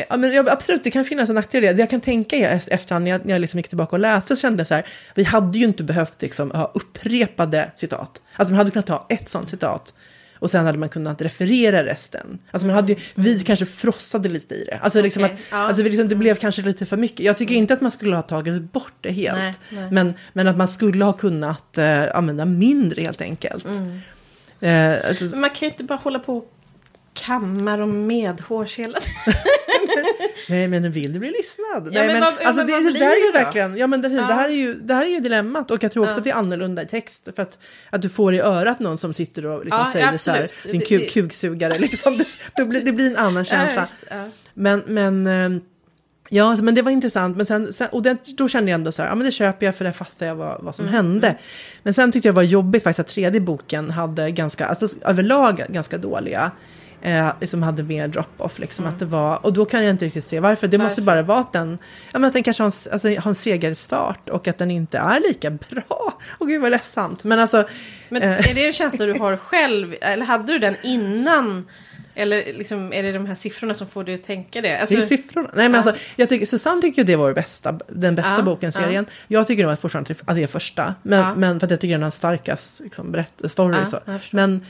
[0.09, 1.79] Ja, men jag- absolut, det kan finnas en nackdel i det.
[1.79, 4.41] Jag kan tänka i efterhand när jag, när jag liksom gick tillbaka och läste så
[4.41, 8.21] kände jag så här, vi hade ju inte behövt liksom ha upprepade citat.
[8.35, 9.93] Alltså man hade kunnat ta ett sånt citat
[10.39, 12.39] och sen hade man kunnat referera resten.
[12.51, 14.77] Alltså man hade ju, vi kanske frossade lite i det.
[14.81, 15.57] Alltså, liksom Okej, att, ja.
[15.57, 17.19] alltså liksom, det blev kanske lite för mycket.
[17.19, 19.37] Jag tycker inte att man skulle ha tagit bort det helt.
[19.37, 19.91] Nej, nej.
[19.91, 23.65] Men, men att man skulle ha kunnat eh, använda mindre helt enkelt.
[24.59, 26.51] Eh, alltså, man kan ju inte bara hålla på och
[27.13, 28.99] kammar och medhårs hela
[30.49, 31.67] nej men vill du bli lyssnad?
[31.93, 33.43] Ja, nej, men vad- alltså, men det, det där är ju det då?
[33.43, 34.27] verkligen, ja men det, precis, Ja.
[34.27, 35.71] det, här är ju, det här är ju dilemmat.
[35.71, 36.17] Och jag tror också Ja.
[36.17, 37.29] att det är annorlunda i text.
[37.35, 37.57] För att,
[37.89, 40.85] att du får i örat någon som sitter och liksom säger så här, din Det-
[40.85, 41.79] ku, det- kuksugare.
[41.79, 42.25] Liksom, det,
[42.57, 43.81] då blir, det blir en annan känsla.
[43.81, 43.95] Just.
[44.53, 45.61] Men, men, eh,
[46.29, 47.37] ja, men det var intressant.
[47.37, 49.65] Men sen, sen, och det, då kände jag ändå så här, ja men det köper
[49.65, 51.37] jag för där fattar jag vad, vad som Mm, hände.
[51.83, 55.63] Men sen tyckte jag det var jobbigt faktiskt att tredje boken hade ganska, alltså överlag
[55.69, 56.51] ganska dåliga.
[57.05, 60.27] Eh, liksom hade mer drop-off liksom att det var, och då kan jag inte riktigt
[60.27, 60.67] se varför.
[60.67, 61.05] Det måste Mm.
[61.05, 61.23] Varför?
[61.23, 61.77] bara vara att den,
[62.13, 64.97] ja men att den kanske har en, alltså, har en segerstart och att den inte
[64.97, 66.13] är lika bra.
[66.39, 67.23] Åh gud vad ledsamt.
[67.23, 67.67] Men alltså,
[68.09, 68.49] Men Eh.
[68.49, 69.95] är det en känsla du har själv?
[70.01, 71.67] Eller hade du den innan?
[72.15, 74.77] Eller liksom, är det de här siffrorna som får dig att tänka det?
[74.77, 75.49] Alltså, det är siffrorna.
[75.53, 75.87] Nej, men Ja.
[75.89, 78.71] alltså, jag tycker, Susanne tycker ju det var det bästa, den bästa Ja, boken i
[78.75, 78.81] ja.
[78.81, 79.05] serien.
[79.27, 80.95] Jag tycker nog att fortfarande att det är första.
[81.03, 83.85] Men, men för att jag tycker den har starkast liksom, berätt, story.
[83.85, 83.99] Så.
[84.31, 84.61] Men,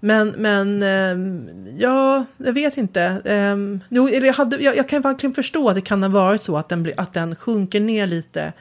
[0.00, 3.20] men, men ehm, ja, jag vet inte.
[3.24, 6.56] Um, jo, jag, hade, jag, jag kan verkligen förstå att det kan ha varit så
[6.56, 8.52] att den, att den sjunker ner lite.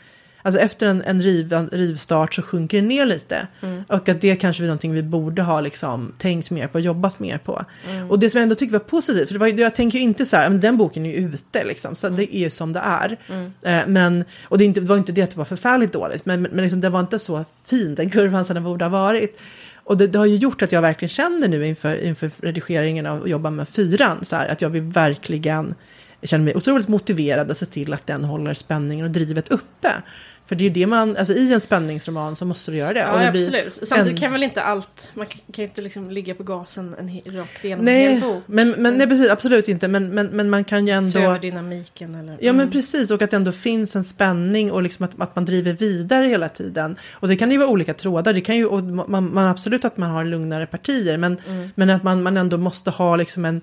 [0.41, 3.47] Alltså efter en, en, riv, en rivstart så sjunker den ner lite.
[3.61, 3.83] Mm.
[3.87, 7.37] Och att det kanske är någonting vi borde ha liksom, tänkt mer på, jobbat mer
[7.37, 7.65] på.
[7.89, 8.11] Mm.
[8.11, 10.25] Och det som jag ändå tycker var positivt, för det var, jag tänker ju inte
[10.25, 12.17] så här, men den boken är ju ute liksom, så Mm.
[12.17, 13.17] det är ju som det är.
[13.61, 16.41] Eh, men, och det, inte, det var inte det att det var förfärligt dåligt, men,
[16.41, 19.39] men liksom, det var inte så fin den kurvan som den borde ha varit.
[19.87, 23.23] Och det, det har ju gjort att jag verkligen känner nu inför, inför redigeringen av
[23.23, 25.75] att jobba med fyran, så här, att jag vill verkligen
[26.21, 29.91] jag känner mig otroligt motiverad att se till att den håller spänningen och drivet uppe.
[30.47, 32.99] För det är det man, alltså i en spänningsroman så måste du göra det.
[32.99, 33.79] Ja, det absolut.
[33.87, 37.37] Samtidigt en- kan väl inte allt, man kan ju inte liksom ligga på gasen en,
[37.39, 38.43] rakt igenom en hel Nej, bok.
[38.45, 39.87] men, men nej, precis, absolut inte.
[39.87, 41.29] Men, men, men man kan ju Se ändå...
[41.29, 42.31] över dynamiken eller...
[42.41, 42.71] Ja men Mm.
[42.71, 46.27] precis, och att det ändå finns en spänning och liksom att, att man driver vidare
[46.27, 46.95] hela tiden.
[47.11, 49.97] Och det kan ju vara olika trådar, det kan ju, och man, man absolut att
[49.97, 51.69] man har lugnare partier, men, Mm.
[51.75, 53.61] men att man, man ändå måste ha liksom en,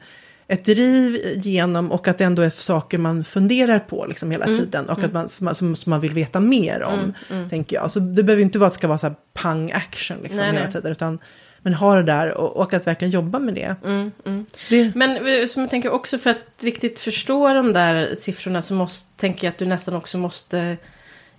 [0.48, 4.58] ett driv genom och att det ändå är saker man funderar på liksom hela Mm.
[4.58, 7.12] tiden och att man, som, man- som, som man vill veta mer om,
[7.50, 7.90] tänker jag.
[7.90, 10.46] Så det behöver inte vara att det ska vara så här pang action liksom Nej,
[10.52, 10.72] hela nej.
[10.72, 11.18] tiden, utan
[11.62, 13.76] men ha det där och, och att verkligen jobba med det.
[13.84, 14.46] Mm, mm.
[14.68, 18.74] det Men eh, som jag tänker också för att riktigt förstå de där siffrorna så
[18.74, 20.76] måste, tänker jag att du nästan också måste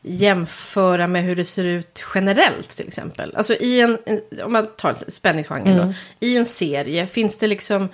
[0.02, 3.34] jämföra med hur det ser ut generellt till exempel.
[3.36, 3.98] Alltså i en,
[4.44, 7.90] om man tar spänningsgenren då, i en serie finns det liksom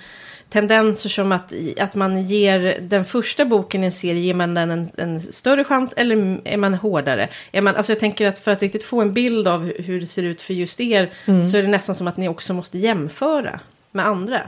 [0.52, 4.70] tendenser som att, att man ger den första boken i en serie, ger man den
[4.70, 7.28] en, en större chans eller är man hårdare?
[7.52, 10.06] Är man, alltså jag tänker att för att riktigt få en bild av hur- det
[10.06, 11.10] ser ut för just er
[11.50, 13.60] så är det nästan som att ni också måste jämföra
[13.92, 14.40] med andra.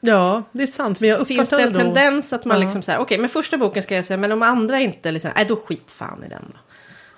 [0.00, 1.00] Ja, det är sant.
[1.00, 1.78] Men jag Finns det uppfattar en då...
[1.78, 2.62] tendens att man Ja.
[2.64, 5.44] liksom säger okej men första boken ska jag säga men om andra inte liksom, nej
[5.48, 6.58] då skit fan i den då.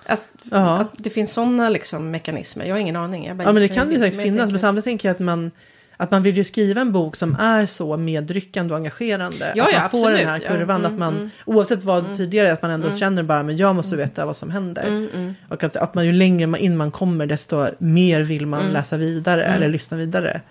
[0.07, 0.77] Att, Ja.
[0.77, 2.65] att det finns sådana liksom, mekanismer.
[2.65, 3.25] Jag har ingen aning.
[3.25, 4.49] Ja men det kan ju säkert men jag finnas.
[4.49, 5.51] Men samtidigt tänker jag att man,
[5.97, 9.53] att man vill ju skriva en bok som är så medryckande och engagerande.
[9.55, 10.49] Ja, att ja, man får den här absolut.
[10.49, 10.79] Ja, kurvan.
[10.79, 11.29] mm, att man, mm.
[11.45, 15.07] Oavsett vad tidigare, att man ändå känner bara, men jag måste veta vad som händer.
[15.49, 19.45] Och att, att man ju längre in man kommer, desto mer vill man läsa vidare
[19.45, 20.41] eller lyssna vidare.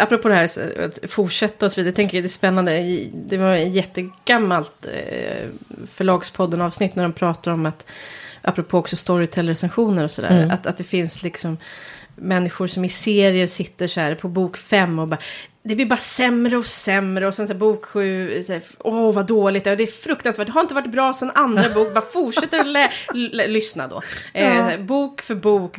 [0.00, 0.44] Apropå det här
[0.84, 1.88] att fortsätta och så vidare.
[1.88, 2.80] Jag tänker det är spännande.
[3.26, 5.48] Det var ett jättegammalt eh,
[5.86, 7.86] förlagspodden-avsnitt när de pratar om att,
[8.42, 10.50] apropå också storytell-recensioner och sådär, Mm.
[10.50, 11.56] att, att det finns liksom
[12.16, 15.18] människor som i serier sitter så här på bok fem och bara
[15.66, 19.12] det blir bara sämre och sämre och sen så här, bok sju, så här, åh
[19.14, 22.04] vad dåligt, och det är fruktansvärt, det har inte varit bra sen andra bok, bara
[22.04, 24.02] fortsätter lä- l- lyssna då.
[24.34, 24.78] Eh, Ja.
[24.78, 25.78] Bok för bok,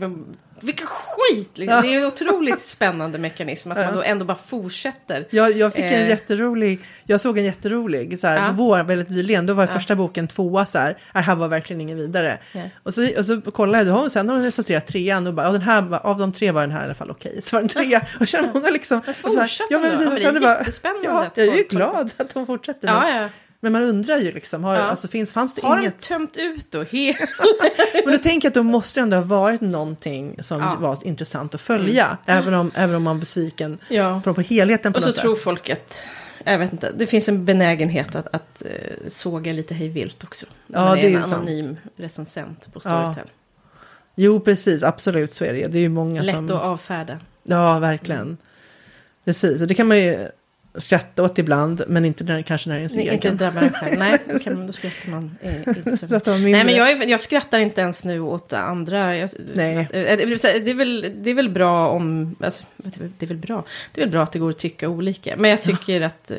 [0.62, 1.58] vilken skit!
[1.58, 1.82] Liksom.
[1.82, 5.28] Det är en otroligt spännande mekanism att man då ändå bara fortsätter.
[5.30, 6.10] Jag, jag fick en Eh.
[6.10, 8.54] jätterolig, jag såg en jätterolig, så här, Ja.
[8.56, 9.74] vår väldigt nyligen, då var Ja.
[9.74, 12.38] första boken tvåa så här, det här var verkligen ingen vidare.
[12.54, 12.62] Ja.
[12.84, 15.62] Och, så, och så kollade jag, hon, sen har hon recenserat trean och bara, den
[15.62, 17.42] här, av de tre var den här i alla fall okej.
[17.42, 18.98] Så var den trea, och kände hon liksom...
[19.00, 20.10] och här, fortsätt ja, men då.
[20.10, 22.88] men det är jättespännande ja, jag är ju glad att hon fortsätter.
[23.72, 23.86] Men, Ja, ja.
[23.88, 24.82] man undrar ju liksom, har, Ja.
[24.82, 26.02] alltså, finns, fanns det Har de inget?
[26.02, 26.84] tömt ut då?
[26.84, 27.20] Helt?
[28.06, 30.70] Men då tänker jag att då måste det ändå ha varit någonting som Ja.
[30.70, 30.82] Mm.
[30.82, 32.18] var intressant att följa.
[32.26, 34.22] Även, om, även om man var besviken Ja.
[34.24, 35.44] på, på helheten på Och så något tror sätt.
[35.44, 36.02] folk att,
[36.44, 40.46] jag vet inte, det finns en benägenhet att, att eh, såga lite hejvilt också.
[40.68, 41.34] När Ja, man är det är en sant.
[41.34, 43.32] anonym recensent på Ja, Storytel.
[44.16, 45.68] Jo, precis, absolut så är det.
[45.68, 46.46] Det är ju många Lätt som...
[46.46, 47.20] att avfärda.
[47.44, 48.38] Ja, verkligen.
[49.26, 50.28] Precis, och det kan man ju
[50.78, 53.38] skratta åt ibland, men inte när, kanske när det är ens Nej, inte egen.
[53.38, 54.00] drabbar en själv.
[54.00, 57.08] Nej, då, kan man, då skrattar man eh, inte så Så Nej, men jag, är,
[57.08, 59.18] jag skrattar inte ens nu åt andra.
[59.18, 59.78] Jag, Nej.
[59.78, 62.36] eh, Det, vill säga, det, är väl, det är väl bra om...
[62.40, 63.66] Alltså, det, är väl, det bra.
[63.94, 65.36] Det är väl bra att det går att tycka olika.
[65.38, 66.38] Men jag tycker att eh,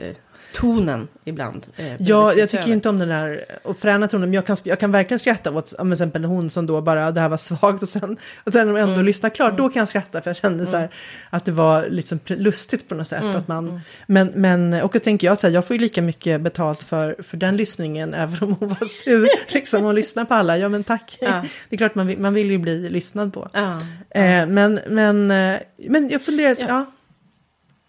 [0.60, 1.66] tonen ibland...
[1.76, 4.78] Eh, Ja, jag tycker inte om den där och fräna tonen, men jag kan, jag
[4.80, 7.88] kan verkligen skratta åt till exempel hon som då bara, det här var svagt och
[7.88, 9.06] sen, och sen när de ändå Mm.
[9.06, 10.90] lyssnar klart, då kan jag skratta för jag kände så här
[11.30, 13.22] att det var liksom lustigt på något sätt.
[13.22, 16.02] Mm, Att man, men, men, och då tänker jag så här, jag får ju lika
[16.02, 20.34] mycket betalt för, för den lyssningen, även om hon var sur, liksom, hon lyssnar på
[20.34, 21.18] alla, ja men tack.
[21.20, 21.44] Ja.
[21.68, 23.48] Det är klart man vill, man vill ju bli lyssnad på.
[23.52, 25.56] Ja, Eh, men, men, eh,
[25.88, 26.66] men jag funderar, ja.
[26.68, 26.86] Ja.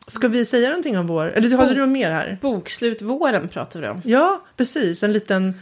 [0.07, 2.37] Ska vi säga någonting om vår, eller hade du något mer här?
[2.41, 4.01] Bokslut våren pratar vi om.
[4.05, 5.03] Ja, precis.
[5.03, 5.53] En liten...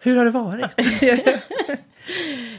[0.00, 0.70] Hur har det varit?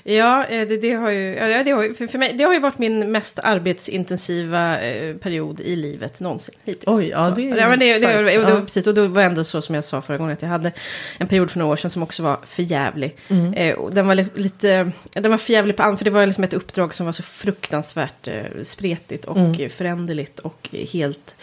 [0.04, 2.60] Ja, eh, det, det, har ju, ja, det, har ju, för, mig, det har ju
[2.60, 6.88] varit min mest arbetsintensiva eh, period i livet någonsin hittills.
[6.88, 8.18] Oj, ja, det är ja, men det, det, starkt.
[8.18, 8.62] och det, Ja.
[8.62, 10.72] Precis, och då var det ändå så som jag sa förra gången att jag hade
[11.18, 13.16] en period för några år sedan som också var förjävlig.
[13.30, 13.54] Mm.
[13.54, 16.54] Eh, och den var li- lite, den var förjävlig på för det var liksom ett
[16.54, 19.70] uppdrag som var så fruktansvärt eh, spretigt och Mm.
[19.70, 21.36] föränderligt och helt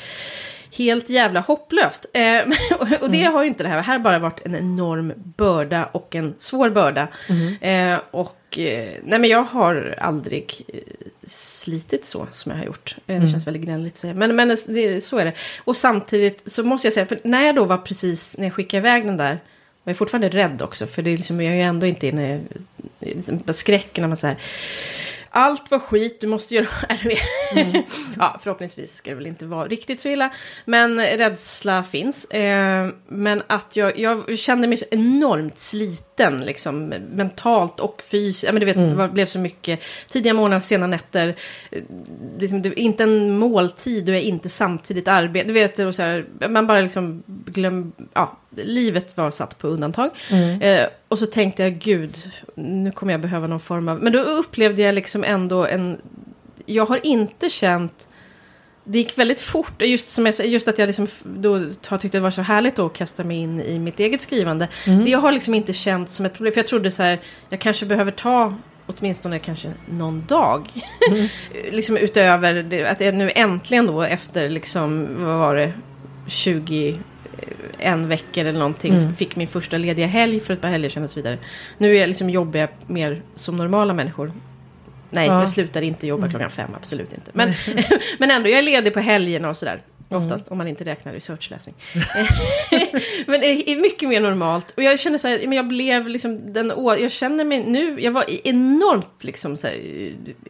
[0.76, 2.06] helt jävla hopplöst.
[2.12, 2.38] Eh,
[3.00, 3.32] och, det Mm.
[3.34, 3.76] har ju inte det här.
[3.76, 7.08] Det här har bara varit en enorm börda och en svår börda.
[7.28, 7.92] Mm.
[7.94, 10.80] Eh, och eh, nej men jag har aldrig eh,
[11.24, 12.96] slitit så som jag har gjort.
[13.06, 14.14] Eh, det känns väldigt gnälligt att.
[14.14, 15.32] Men, men det, så är det.
[15.64, 18.78] Och samtidigt så måste jag säga, för när jag då var precis, när jag skickade
[18.78, 19.38] iväg den där,
[19.84, 20.86] jag fortfarande rädd också.
[20.86, 22.34] För det är liksom, jag är ju ändå inte inne
[23.00, 24.36] i liksom, skräcken när man säger
[25.36, 27.12] allt var skit, du måste göra RV.
[28.18, 30.30] ja, förhoppningsvis ska det väl inte vara riktigt så illa.
[30.64, 32.24] Men rädsla finns.
[32.24, 36.05] Eh, men att jag, jag kände mig så enormt sliten,
[36.44, 38.44] liksom mentalt och fysiskt.
[38.44, 41.36] Ja, men du vet, det var, blev så mycket tidiga morgnar, sena nätter.
[41.70, 41.82] Eh,
[42.38, 45.46] Liksom, det, inte en måltid och jag inte samtidigt arbete.
[45.46, 50.10] Du vet, och så här, man bara liksom glöm, ja, livet var satt på undantag.
[50.60, 52.16] Eh, och så tänkte jag, gud,
[52.54, 54.02] nu kommer jag behöva någon form av...
[54.02, 55.98] Men då upplevde jag liksom ändå en...
[56.66, 58.08] Jag har inte känt...
[58.88, 61.54] Det gick väldigt fort, just, som jag, just att jag liksom då
[61.88, 64.68] har tyckt det var så härligt att kasta mig in i mitt eget skrivande.
[65.04, 67.86] Det har liksom inte känts som ett problem, för jag trodde så här, jag kanske
[67.86, 68.54] behöver ta
[68.86, 70.68] åtminstone kanske någon dag.
[71.70, 75.72] liksom utöver det, att jag nu äntligen då efter liksom, vad var det,
[76.26, 76.98] 20
[77.78, 78.94] en veckor eller någonting.
[78.94, 79.14] Mm.
[79.14, 81.38] Fick min första lediga helg för ett par helger sedan och så vidare.
[81.78, 84.32] Nu är jag liksom jobbar jag mer som normala människor.
[85.10, 85.40] Nej, Ja.
[85.40, 87.30] jag slutar inte jobba klockan fem, absolut inte.
[87.34, 87.52] Men,
[88.18, 89.82] men ändå, jag är ledig på helgerna och sådär.
[90.08, 91.74] Oftast, om man inte räknar researchläsning.
[93.26, 94.74] men det är mycket mer normalt.
[94.76, 98.12] Och jag känner så här, men jag blev liksom den Jag känner mig nu, jag
[98.12, 99.76] var enormt liksom så här,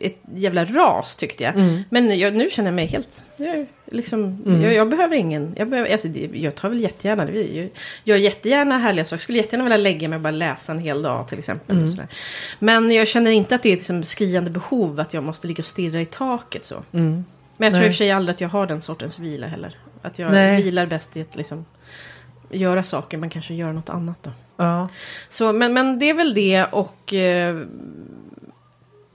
[0.01, 1.55] ett jävla ras tyckte jag.
[1.90, 5.92] Men jag, nu känner jag mig helt, jag, liksom, jag, jag behöver ingen, jag, behöver,
[5.92, 7.69] alltså, det, jag tar väl jättegärna, det, jag
[8.05, 9.19] gör jättegärna härliga saker.
[9.19, 11.83] Skulle jättegärna vilja lägga mig och bara läsa en hel dag till exempel.
[11.83, 12.09] Och sådär.
[12.59, 15.61] Men jag känner inte att det är ett liksom, skriande behov att jag måste ligga
[15.61, 16.83] och stirra i taket så.
[17.57, 17.87] Men jag tror Nej.
[17.87, 19.79] i och för sig aldrig att jag har den sortens vila heller.
[20.03, 20.62] Att jag Nej.
[20.62, 21.64] vilar bäst i ett liksom
[22.51, 24.31] göra saker, man kanske gör något annat då.
[24.57, 24.88] Ja.
[25.29, 27.14] Så, men, men det är väl det och...
[27.14, 27.57] Eh,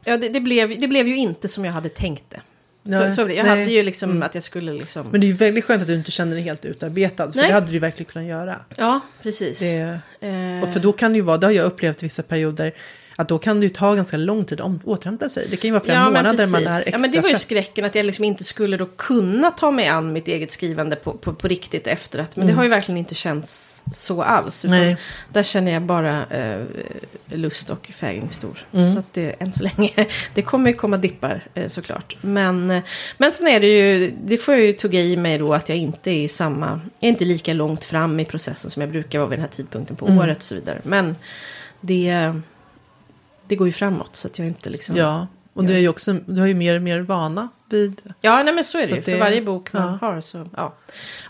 [0.03, 2.41] ja, det, det, blev, det blev ju inte som jag hade tänkt det.
[2.83, 3.39] Nej, så, så, jag nej.
[3.49, 4.23] hade ju liksom Mm.
[4.23, 5.07] att jag skulle liksom...
[5.11, 7.31] Men det är ju väldigt skönt att du inte känner dig helt utarbetad.
[7.31, 7.47] För Nej.
[7.47, 8.55] det hade du verkligen kunnat göra.
[8.77, 9.59] ja, precis.
[9.59, 12.23] Det, Eh, och för då kan det ju vara, det har jag upplevt i vissa
[12.23, 12.71] perioder,
[13.21, 15.47] att då kan det ju ta ganska lång tid att återhämta sig.
[15.49, 17.35] Det kan ju vara flera men månader man är extra Ja, men det var ju
[17.35, 21.13] skräcken att jag liksom inte skulle då kunna ta mig an mitt eget skrivande på,
[21.13, 22.35] på, på riktigt efter att.
[22.35, 22.53] Men Mm.
[22.53, 24.65] det har ju verkligen inte känts så alls.
[24.65, 24.97] Utan Nej.
[25.33, 26.63] Där känner jag bara eh,
[27.27, 28.59] lust och fägring stor.
[28.73, 28.91] Mm.
[28.91, 29.91] Så att det än så länge,
[30.33, 32.15] det kommer ju komma dippar eh, såklart.
[32.21, 32.83] Men, eh,
[33.17, 35.77] men sen är det ju, det får jag ju tugga i mig då att jag
[35.77, 36.67] inte är i samma,
[36.99, 39.51] jag är inte lika långt fram i processen som jag brukar vara vid den här
[39.55, 40.19] tidpunkten på Mm.
[40.19, 40.81] året och så vidare.
[40.83, 41.15] Men
[41.81, 42.35] det,
[43.51, 44.95] det går ju framåt så att jag inte liksom...
[44.95, 48.01] Ja, och du, är ju också, du har ju mer och mer vana vid...
[48.21, 49.01] Ja, nej, men så är det Så ju.
[49.01, 50.07] För det- varje bok man ja.
[50.07, 50.75] har så, ja.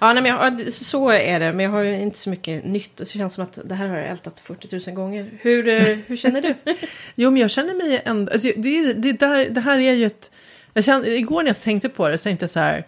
[0.01, 1.53] Ja, nej, men jag, ja, så är det.
[1.53, 2.97] Men jag har ju inte så mycket nytt.
[2.97, 5.31] Det känns som att det här har jag ältat 40 000 gånger.
[5.39, 6.55] Hur, eh, hur känner du?
[7.15, 8.31] Jo, men jag känner mig ändå...
[8.31, 10.31] Alltså, det, det, där, det här är ju ett...
[10.73, 12.85] Jag kände, igår när jag tänkte på det så tänkte jag så här...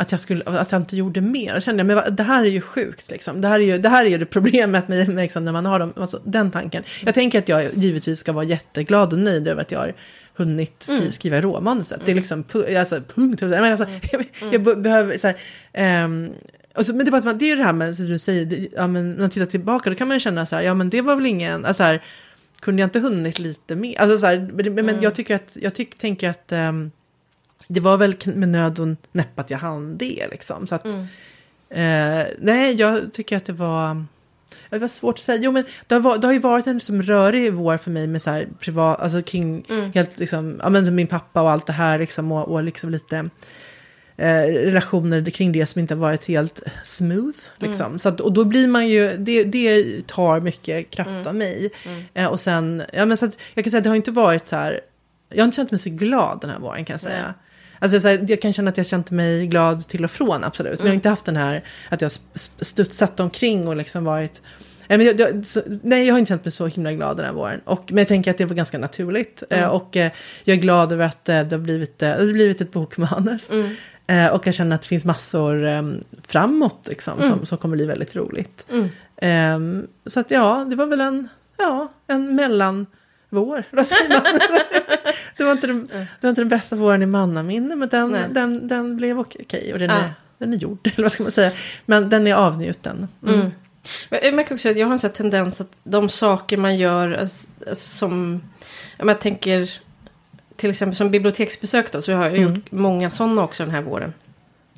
[0.00, 1.52] Att jag, skulle, att jag inte gjorde mer.
[1.54, 3.10] Jag kände men det här är ju sjukt.
[3.10, 3.40] Liksom.
[3.40, 5.66] Det, här är ju, det här är ju det problemet med, med liksom, när man
[5.66, 6.82] har dem, alltså, den tanken.
[7.04, 9.94] Jag tänker att jag givetvis ska vara jätteglad och nöjd över att jag har
[10.34, 11.10] hunnit skri, Mm.
[11.10, 12.00] skriva råmanuset.
[12.04, 13.40] Det är liksom pu- alltså, punkt.
[13.42, 15.36] Jag, menar, alltså, jag, jag be- behöver så här...
[16.76, 18.68] och så, men det bara det är ju det här med, som du säger, det,
[18.76, 20.90] ja, men när man tittar tillbaka då kan man ju känna så här, ja men
[20.90, 22.02] det var väl ingen, alltså här,
[22.60, 24.00] kunde jag inte hunnit lite mer?
[24.00, 25.02] Alltså så här, men, men Mm.
[25.02, 26.90] jag tycker att, jag tyck, tänker att ehm,
[27.68, 30.66] det var väl med nöd och näpp att jag hann det liksom.
[30.66, 31.00] Så att, Mm.
[31.70, 34.04] eh, nej, jag tycker att det var,
[34.70, 35.38] det var svårt att säga.
[35.42, 38.22] Jo, men det har, det har ju varit en liksom rörig vår för mig med
[38.22, 39.92] så här privat, alltså kring, Mm.
[39.94, 43.28] helt liksom, ja men min pappa och allt det här liksom och, och liksom lite
[44.16, 47.38] eh, relationer kring det som inte har varit helt smooth.
[47.58, 47.98] Liksom.
[47.98, 51.70] Så att, och då blir man ju, det, det tar mycket kraft av mig.
[52.14, 54.46] Eh, och sen, ja men så att jag kan säga att det har inte varit
[54.46, 54.80] så här,
[55.28, 57.34] jag har inte känt mig så glad den här våren kan jag säga.
[57.82, 60.78] Alltså så här, jag kan känna att jag känt mig glad till och från, absolut.
[60.78, 62.12] Men jag har inte haft den här, att jag
[62.60, 64.42] studsat omkring och liksom varit...
[64.88, 67.60] Jag, jag, så, nej, jag har inte känt mig så himla glad den här våren.
[67.64, 69.42] Och, men jag tänker att det var ganska naturligt.
[69.50, 70.12] Eh, och eh,
[70.44, 73.50] jag är glad över att eh, det, har blivit, eh, det har blivit ett bokmanus.
[73.50, 73.76] Mm.
[74.06, 75.82] Eh, och jag känner att det finns massor eh,
[76.28, 78.66] framåt liksom, som, som kommer bli väldigt roligt.
[78.70, 78.88] Mm.
[79.16, 83.64] Ehm, så att ja, det var väl en, ja, en mellanvår.
[83.70, 84.40] Vad säger man?
[85.42, 88.24] Det, var inte den, det var inte den bästa våren i mannaminne, men den, Nej.
[88.30, 89.72] den, den blev okej.
[89.72, 89.96] och den, Ja.
[89.96, 91.52] är, den är gjord, eller vad ska man säga.
[91.86, 93.08] Men den är avnjuten.
[93.22, 93.34] Mm.
[93.40, 93.50] Mm.
[94.10, 97.48] Jag märker också att jag har en sån tendens att de saker man gör alltså,
[97.72, 98.42] som...
[98.96, 99.70] ja, men Jag tänker
[100.56, 102.54] till exempel som biblioteksbesök då, så har jag Mm.
[102.54, 104.12] gjort många sådana också den här våren.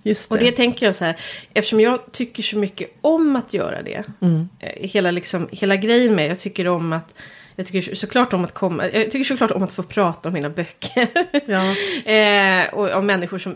[0.03, 0.45] Just Och det.
[0.45, 1.17] det tänker jag så här,
[1.55, 4.05] eftersom jag tycker så mycket om att göra det.
[4.21, 4.49] Mm.
[4.59, 7.19] eh, Hela, liksom, hela grejen med, jag tycker om att
[7.57, 10.51] jag tycker såklart om att komma, jag tycker såklart om att få prata om mina
[10.51, 11.09] böcker.
[11.47, 11.75] Ja.
[12.13, 13.55] eh, och om människor som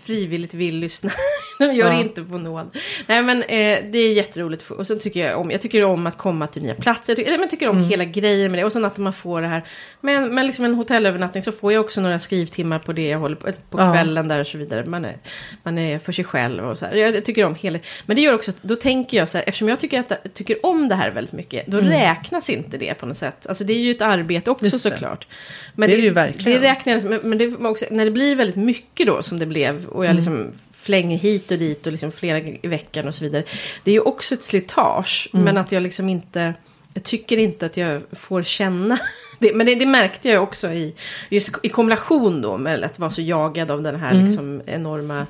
[0.00, 1.10] frivilligt vill lyssna.
[1.58, 1.92] De gör Ja.
[1.96, 2.76] det inte på nåd.
[3.06, 4.70] Nej men eh, det är jätteroligt.
[4.70, 7.10] Och så tycker jag om, jag tycker om att komma till nya platser.
[7.10, 7.90] Jag tycker, eller, men tycker om Mm.
[7.90, 8.64] hela grejen med det.
[8.64, 9.62] Och sen att man får det här.
[10.00, 13.36] Men, men liksom en hotellövernattning så får jag också några skrivtimmar på det jag håller
[13.36, 13.92] på, på Ja.
[13.92, 14.84] kvällen där och så vidare.
[14.86, 15.16] Man är,
[15.62, 16.94] man är för sig själv och så här.
[16.94, 17.78] Jag, jag tycker om hela.
[18.06, 20.66] Men det gör också att då tänker jag så här, eftersom jag tycker, att, tycker
[20.66, 23.37] om det här väldigt mycket, då räknas inte det på något sätt.
[23.46, 24.70] Alltså det är ju ett arbete också Mm.
[24.72, 24.90] Just det.
[24.90, 25.26] såklart.
[25.74, 26.60] Men Det är det ju verkligen.
[26.62, 29.86] Det räknas, men, men det också, när det blir väldigt mycket då som det blev
[29.86, 30.06] och Mm.
[30.06, 30.46] jag liksom
[30.80, 33.44] flänger hit och dit och liksom flera i veckan och så vidare.
[33.84, 35.44] Det är ju också ett slitage, Mm.
[35.44, 36.54] men att jag liksom inte,
[36.94, 38.98] jag tycker inte att jag får känna
[39.38, 39.54] det.
[39.54, 40.94] Men det, det märkte jag också i,
[41.30, 44.26] just i kombination då med att vara så jagad av den här Mm.
[44.26, 45.26] liksom enorma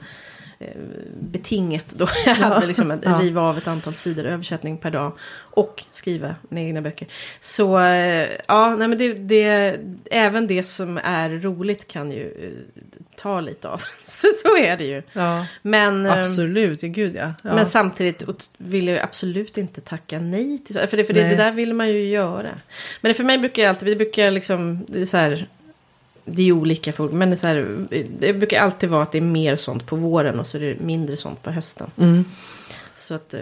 [1.20, 3.18] betinget då jag hade liksom att Ja.
[3.22, 7.08] riva av ett antal sidor översättning per dag och skriva mina egna böcker.
[7.40, 12.80] Så eh, ja, nej men det, det, även det som är roligt kan ju eh,
[13.16, 13.82] ta lite av.
[14.06, 15.02] Så, så är det ju.
[15.12, 16.80] ja, Men, eh, absolut.
[16.80, 17.34] Gud ja.
[17.42, 17.54] ja.
[17.54, 20.74] men samtidigt vill jag ju absolut inte tacka nej till.
[20.88, 22.50] För, det, för det, det där vill man ju göra.
[23.00, 25.48] Men för mig brukar jag alltid, det brukar liksom, det är så här,
[26.32, 27.66] det är olika för men det, så här,
[28.18, 30.80] det brukar alltid vara att det är mer sånt på våren och så är det
[30.80, 31.90] mindre sånt på hösten.
[31.98, 32.24] Mm.
[32.96, 33.40] Så att, eh,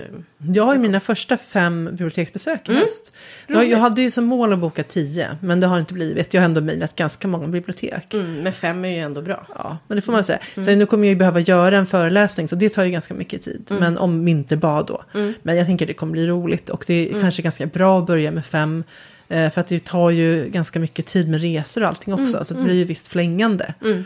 [0.52, 2.80] Jag har ju mina första fem biblioteksbesök i Mm.
[2.80, 3.16] höst.
[3.46, 6.34] Jag, hade ju som mål att boka tio, men det har inte blivit.
[6.34, 8.14] Jag har ändå mejlat ganska många bibliotek.
[8.14, 9.46] mm, men fem är ju ändå bra.
[9.54, 10.38] Ja, men det får man säga.
[10.54, 13.42] Sen nu kommer jag ju behöva göra en föreläsning, så det tar ju ganska mycket
[13.42, 13.66] tid.
[13.68, 15.02] Men om vinterbad då.
[15.42, 16.70] Men jag tänker att det kommer bli roligt.
[16.70, 18.84] Och det är kanske ganska bra att börja med fem.
[19.28, 22.44] Eh, För att det tar ju ganska mycket tid med resor och allting också.
[22.44, 23.74] Så det blir ju visst flängande.
[23.82, 24.04] Mm.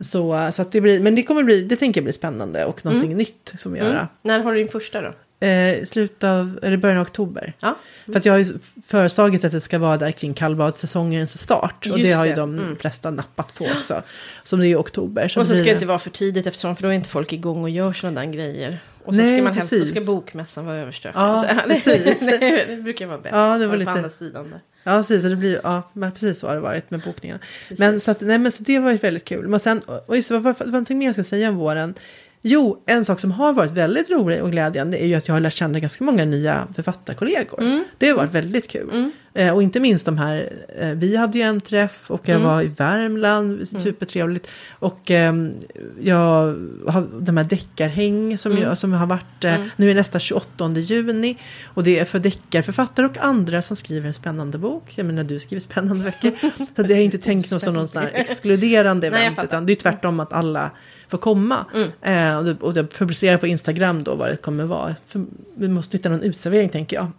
[0.00, 2.84] Så, så att det blir, men det kommer bli, det tänker jag blir spännande och
[2.84, 4.08] någonting nytt som att göra.
[4.22, 5.12] När har du din första då?
[5.46, 7.52] Eh, slutet av, eller början av oktober.
[7.60, 7.76] Ja.
[8.06, 8.44] För att jag har ju
[8.86, 11.74] föreslagit att det ska vara där kring kallbadssäsongens start.
[11.80, 12.36] och Just det har ju det.
[12.36, 12.76] de Mm.
[12.76, 14.02] flesta nappat på också.
[14.42, 15.28] Som det är i oktober.
[15.28, 17.08] Så Och så ska det det- inte vara för tidigt eftersom för då är inte
[17.08, 18.80] folk igång och gör sådana där grejer.
[19.08, 19.90] Och så Nej, ska man då precis.
[19.90, 21.22] ska bokmässan vara överstökad.
[21.22, 22.20] Ja, Så- precis.
[22.20, 23.34] det, det brukar vara bäst.
[23.36, 24.60] Ja, det var På lite- andra sidan där.
[24.84, 25.22] Ja, precis.
[25.22, 27.40] Så det blir, ja, men precis så har det varit med bokningarna.
[27.68, 27.78] Precis.
[27.78, 29.48] Men så, att, nej, men så det var ju väldigt kul.
[29.48, 31.94] Men sen, och just, vad, vad, vad någonting mer jag ska säga om våren?
[32.42, 35.40] Jo, en sak som har varit väldigt rolig och glädjande är ju att jag har
[35.40, 37.60] lärt känna ganska många nya författarkollegor.
[37.62, 37.84] Mm.
[37.98, 39.10] Det har varit väldigt kul.
[39.38, 42.48] Eh, och inte minst de här, eh, vi hade ju en träff och jag Mm.
[42.48, 44.48] var i Värmland, supertrevligt.
[44.70, 45.52] Och ehm,
[46.00, 48.64] jag har de här deckarhäng som, Mm.
[48.64, 51.36] jag, som har varit, eh, nu är nästa 28 juni.
[51.64, 54.92] Och det är för deckarförfattare och andra som skriver en spännande bok.
[54.94, 56.38] Jag menar du skriver spännande böcker.
[56.76, 59.36] så det är inte tänkt något som någon sån här exkluderande Nej, jag event.
[59.36, 59.48] fattar.
[59.48, 60.70] utan det är tvärtom att alla
[61.08, 61.64] får komma.
[62.02, 64.94] Eh, och, och det publicerar på Instagram då vad det kommer vara.
[65.06, 65.24] För
[65.56, 67.10] vi måste hitta någon utservering tänker jag.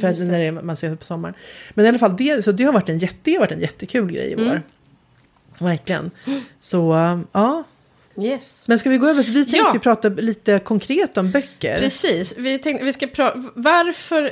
[0.00, 1.34] För att när det man ser det på sommaren.
[1.74, 3.60] Men i alla fall, det, så det har varit en, jätte, det har varit en
[3.60, 4.62] jättekul grej i vår.
[5.58, 6.10] Verkligen.
[6.60, 6.78] Så
[7.32, 7.64] ja.
[8.22, 8.64] Yes.
[8.68, 9.74] Men ska vi gå över, för vi tänkte Ja.
[9.74, 11.78] ju prata lite konkret om böcker.
[11.78, 14.22] Precis, vi tänkte vi ska prata, varför,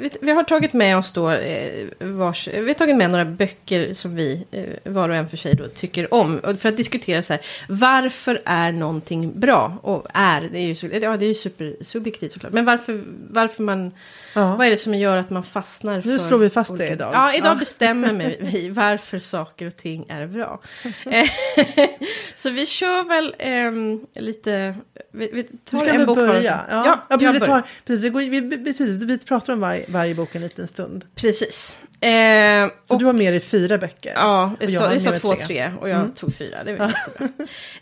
[0.00, 3.94] vi, vi har tagit med oss då, eh, vars, vi har tagit med några böcker
[3.94, 6.40] som vi eh, var och en för sig då tycker om.
[6.60, 9.78] För att diskutera så här, varför är någonting bra?
[9.82, 12.52] Och är, det är ju, ja, det är ju supersubjektivt såklart.
[12.52, 13.92] Men varför, varför man,
[14.34, 14.56] Ja.
[14.56, 16.08] vad är det som gör att man fastnar för...
[16.08, 17.10] Nu slår vi fast det olika- idag.
[17.14, 17.54] Ja, idag Ja.
[17.54, 20.60] bestämmer vi varför saker och ting är bra.
[21.10, 21.28] Eh,
[22.36, 24.74] så vi kör väl ehm, lite,
[25.12, 26.60] vi, vi tar en vi bok börja.
[26.70, 26.86] Ja.
[26.86, 29.84] ja, Ja, jag vi, tar, precis, vi, går, vi, vi, precis, vi pratar om varje,
[29.88, 31.04] varje bok en liten stund.
[31.14, 31.76] Precis.
[32.00, 34.12] Eh, Så och, du har med dig fyra böcker.
[34.16, 35.46] ja, jag jag sa två, tre.
[35.46, 36.64] tre och jag tog fyra.
[36.64, 36.92] Det var.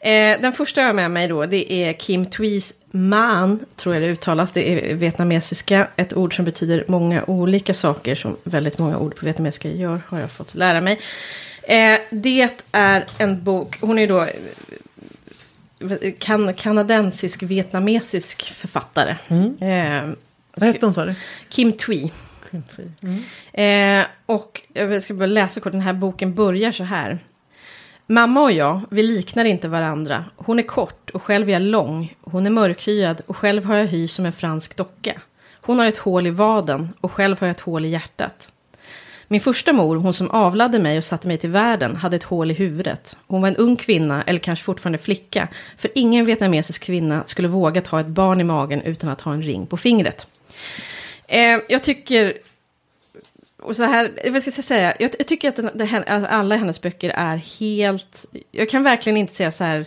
[0.01, 4.03] Eh, den första jag har med mig då, det är Kim Twees Man, tror jag
[4.05, 4.53] det uttalas.
[4.53, 9.25] Det är vietnamesiska, ett ord som betyder många olika saker, som väldigt många ord på
[9.25, 11.01] vietnamesiska gör, har jag fått lära mig.
[11.63, 14.29] Eh, det är en bok, hon är då eh,
[16.19, 19.11] kan, kanadensisk vietnamesisk författare.
[19.61, 20.11] Eh,
[20.57, 21.15] Vad hette hon sa du?
[21.49, 22.11] Kim Twee.
[23.53, 27.19] Eh, och jag ska bara läsa kort, den här boken börjar så här.
[28.07, 30.25] Mamma och jag, vi liknar inte varandra.
[30.37, 32.17] Hon är kort och själv är jag lång.
[32.21, 35.21] Hon är mörkhyad och själv har jag hy som en fransk docka.
[35.61, 38.53] Hon har ett hål i vaden och själv har jag ett hål i hjärtat.
[39.29, 42.51] Min första mor, hon som avlade mig och satte mig till världen, hade ett hål
[42.51, 43.17] i huvudet.
[43.27, 47.81] Hon var en ung kvinna, eller kanske fortfarande flicka, för ingen vietnamesisk kvinna skulle våga
[47.81, 50.27] ta ett barn i magen utan att ha en ring på fingret.
[51.29, 52.35] Eh, jag tycker
[53.63, 56.57] och så här, vad ska jag säga, jag, jag tycker att den, det, här- alla
[56.57, 59.87] hennes böcker är helt, jag kan verkligen inte säga så här,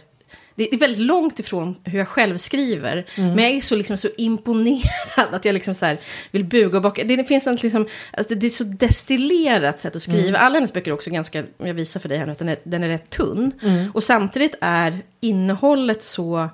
[0.60, 4.08] det är väldigt långt ifrån hur jag själv skriver, men jag är så, liksom, så
[4.18, 5.98] imponerad att jag liksom så här
[6.32, 7.04] vill buga och bocka.
[7.04, 10.38] Det, det finns en liksom, alltså det är så destillerat sätt att skriva.
[10.38, 12.58] Alla hennes böcker är också ganska, jag visar för dig här nu, att den är,
[12.64, 13.52] den är rätt tunn.
[13.94, 16.50] Och samtidigt är innehållet så,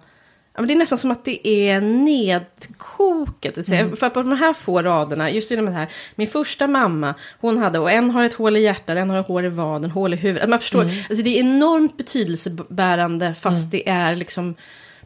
[0.56, 3.66] Ja, men det är nästan som att det är nedkokat.
[3.66, 3.96] säga.
[3.96, 7.58] För att på de här få raderna, just i de här, min första mamma, hon
[7.58, 10.14] hade, och en har ett hål i hjärtat, en har ett hål i vaden, hål
[10.14, 10.50] i huvudet.
[10.50, 14.56] Man förstår, alltså det är enormt betydelsebärande fast det är liksom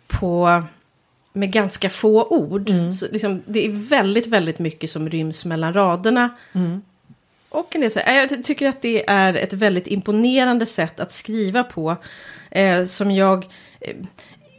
[0.08, 0.64] på,
[1.34, 2.70] med ganska få ord.
[3.00, 6.30] Så liksom, det är väldigt, väldigt mycket som ryms mellan raderna.
[7.50, 11.12] Och en del så, jag ty- tycker att det är ett väldigt imponerande sätt att
[11.12, 11.96] skriva på.
[12.52, 13.46] Eh, som jag
[13.82, 13.96] eh,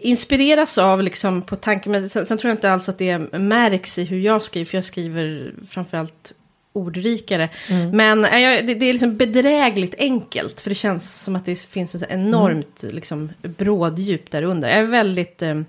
[0.00, 1.92] inspireras av liksom på tanken.
[1.92, 4.64] Men sen, sen tror jag inte alls att det märks i hur jag skriver.
[4.64, 6.32] För jag skriver framförallt
[6.72, 7.48] ordrikare.
[7.92, 10.60] Men eh, jag, det, det är liksom bedrägligt enkelt.
[10.60, 14.68] För det känns som att det finns ett enormt liksom, bråddjup där under.
[14.68, 15.42] Jag är väldigt...
[15.42, 15.60] Eh,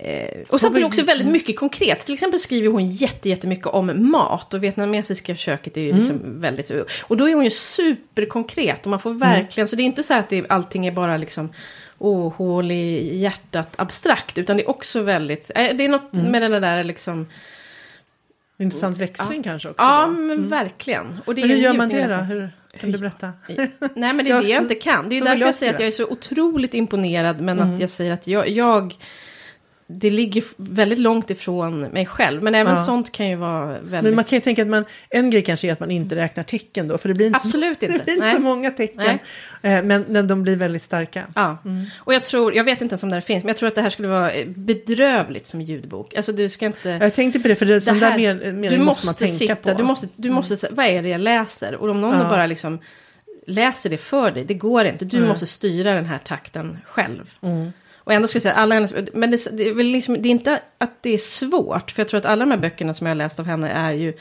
[0.00, 2.06] Eh, och Så samtidigt också väldigt mycket konkret.
[2.06, 4.54] Till exempel skriver hon jätte, jättemycket om mat.
[4.54, 5.98] Och vietnamesiska köket är ju Mm.
[5.98, 6.70] liksom väldigt...
[7.02, 8.84] Och då är hon ju superkonkret.
[8.86, 9.68] Och man får verkligen...
[9.68, 11.48] Så det är inte så att det, allting är bara liksom...
[11.98, 14.38] Åh, hål i hjärtat abstrakt.
[14.38, 15.50] Utan det är också väldigt...
[15.54, 16.30] Eh, det är något Mm.
[16.30, 17.26] med den där liksom...
[18.58, 19.84] Intressant växling kanske också.
[19.84, 20.12] Ja, då.
[20.12, 21.20] men verkligen.
[21.26, 22.14] Och det Men hur gör man det då?
[22.14, 23.32] Hur, kan du berätta?
[23.94, 25.08] Nej, men det är det jag inte kan.
[25.08, 27.40] Det är därför jag säger att jag är så otroligt imponerad.
[27.40, 28.94] Men att jag säger att jag, jag...
[29.90, 32.42] Det ligger väldigt långt ifrån mig själv.
[32.42, 32.84] Men även Ja.
[32.84, 34.02] sånt kan ju vara väldigt...
[34.02, 36.44] Men man kan ju tänka att man, en grej kanske är att man inte räknar
[36.44, 37.98] tecken då, för det blir inte, Absolut så, inte.
[37.98, 39.18] Det blir inte så många tecken.
[39.62, 41.22] Eh, Men, men de blir väldigt starka.
[41.34, 41.58] Ja,
[41.98, 43.74] och jag tror, jag vet inte ens om det här finns, men jag tror att
[43.74, 46.14] det här skulle vara eh, bedrövligt som ljudbok.
[46.14, 46.88] Alltså du ska inte...
[47.00, 49.32] Jag tänkte på det, för det, Det här- där men, du måste måste man tänka
[49.32, 49.68] sitta, på.
[49.68, 49.76] Mm.
[49.78, 51.74] du måste, du måste säga, vad är det jag läser?
[51.74, 52.28] Och om någon Ja.
[52.28, 52.78] bara liksom
[53.46, 55.04] läser det för dig, det går inte.
[55.04, 55.28] Du Nej.
[55.28, 57.30] måste styra den här takten själv.
[57.42, 57.72] Mm.
[58.08, 60.30] Och ändå ska jag säga alla hennes, men det, det, är väl liksom, det är
[60.30, 63.10] inte att det är svårt, för jag tror att alla de här böckerna som jag
[63.10, 64.14] har läst av henne är ju,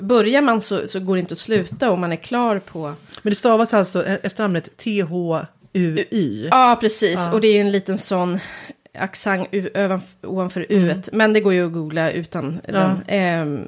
[0.00, 2.94] börjar man så, så går det inte att sluta om man är klar på...
[3.22, 6.48] Men det stavas alltså efter namnet T-H-U-Y?
[6.50, 7.32] Ja, precis, ja.
[7.32, 8.38] och det är ju en liten sån
[8.98, 9.48] accent
[10.22, 11.02] ovanför U, mm.
[11.12, 12.72] men det går ju att googla utan ja.
[12.72, 13.02] den.
[13.06, 13.64] Eh,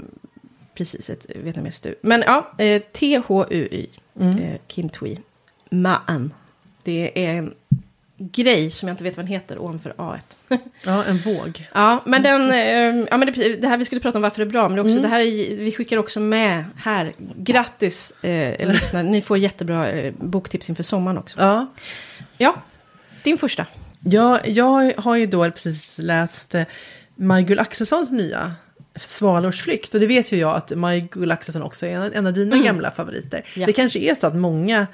[0.74, 1.94] precis, ett vietnamesiskt U.
[2.02, 3.86] Men ja, eh, T-H-U-Y,
[4.20, 4.38] mm.
[4.38, 5.16] eh, Kim Thuy,
[5.70, 6.32] Maan.
[6.82, 7.54] Det är en
[8.32, 10.20] grej som jag inte vet vad den heter ovanför A1.
[10.84, 11.68] ja, en våg.
[11.74, 14.48] Ja, men, den, eh, ja, men det, det, här vi skulle prata om varför det
[14.48, 15.02] är bra, men också, mm.
[15.02, 20.14] det här är, vi skickar också med här, grattis eh, lyssnare, ni får jättebra eh,
[20.18, 21.40] boktips inför sommaren också.
[21.40, 21.66] Ja.
[22.38, 22.54] Ja,
[23.22, 23.66] din första.
[24.00, 26.62] Ja, jag har ju då precis läst eh,
[27.14, 28.52] Maj-Gull Axelssons nya
[28.96, 29.94] Svalors flykt.
[29.94, 32.66] Och det vet ju jag att Maj-Gull Axelsson också är en, en av dina mm.
[32.66, 33.46] gamla favoriter.
[33.54, 33.66] Ja.
[33.66, 34.86] Det kanske är så att många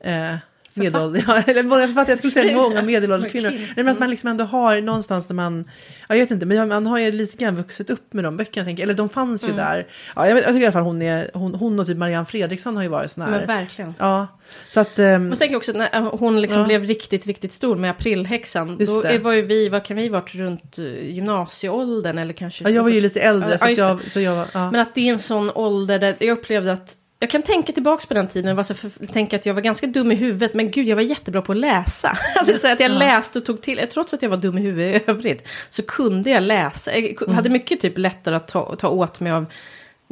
[0.00, 0.34] eh,
[0.80, 3.50] medelålders, ja, eller många författare, jag skulle säga många medelålders kvinnor.
[3.50, 5.64] Nej, men att man liksom ändå har någonstans där man,
[6.08, 8.82] jag vet inte, men man har ju lite grann vuxit upp med de böckerna, tänker,
[8.82, 9.56] eller de fanns ju mm.
[9.56, 9.86] där.
[10.16, 12.76] Ja, jag, jag tycker i alla fall hon är, hon, hon och typ Marianne Fredriksson
[12.76, 13.38] har ju varit sådana här.
[13.38, 13.94] Men verkligen.
[13.98, 14.26] Ja,
[14.68, 14.98] så att.
[14.98, 16.66] Um, och tänker också när hon liksom ja.
[16.66, 18.76] blev riktigt, riktigt stor med aprilhäxan.
[18.80, 19.18] Just då det.
[19.18, 22.64] var ju vi, vad kan vi varit runt eh, gymnasieåldern eller kanske.
[22.64, 23.58] Ja, jag var ju lite äldre.
[23.58, 24.70] Så, jag, så jag var.
[24.70, 28.06] Men att det är en sån ålder där jag upplevde att jag kan tänka tillbaka
[28.08, 28.66] på den tiden och
[29.12, 30.54] tänka att jag var ganska dum i huvudet.
[30.54, 32.18] Men gud, jag var jättebra på att läsa.
[32.36, 33.86] Alltså så att jag läste och tog till.
[33.92, 35.48] Trots att jag var dum i huvudet i övrigt.
[35.70, 36.96] Så kunde jag läsa.
[36.96, 37.52] Jag hade mm.
[37.52, 39.46] mycket typ lättare att ta, ta åt mig av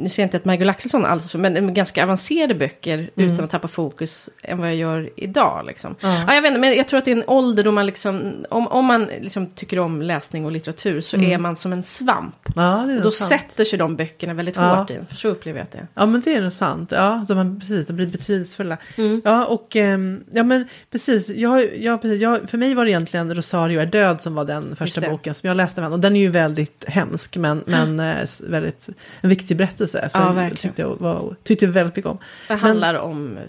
[0.01, 3.31] nu ser jag inte att Michael Axelsson alls, men ganska avancerade böcker mm.
[3.31, 5.65] utan att tappa fokus än vad jag gör idag.
[5.65, 5.95] Liksom.
[6.01, 6.15] Mm.
[6.27, 8.45] Ja, jag, vet inte, men jag tror att det är en ålder då man liksom,
[8.49, 11.31] om, om man liksom tycker om läsning och litteratur så mm.
[11.31, 12.49] är man som en svamp.
[12.55, 13.29] Ja, och då sant.
[13.29, 14.75] sätter sig de böckerna väldigt ja.
[14.75, 15.87] hårt i för så upplever jag att det är.
[15.93, 16.91] Ja, men det är nog sant.
[16.91, 18.77] Ja, så man, precis, de blir betydelsefulla.
[18.97, 19.21] Mm.
[19.25, 23.35] Ja, och um, ja, men precis, jag, jag, precis jag, för mig var det egentligen
[23.35, 25.85] Rosario är död som var den första boken som jag läste.
[25.85, 28.89] Och den är ju väldigt hemsk, men, men äh, väldigt,
[29.21, 30.09] en viktig berättelse berättelse.
[30.09, 32.17] Som ja, jag tyckte, var, tyckte väldigt mycket om.
[32.47, 33.39] Det handlar men, om...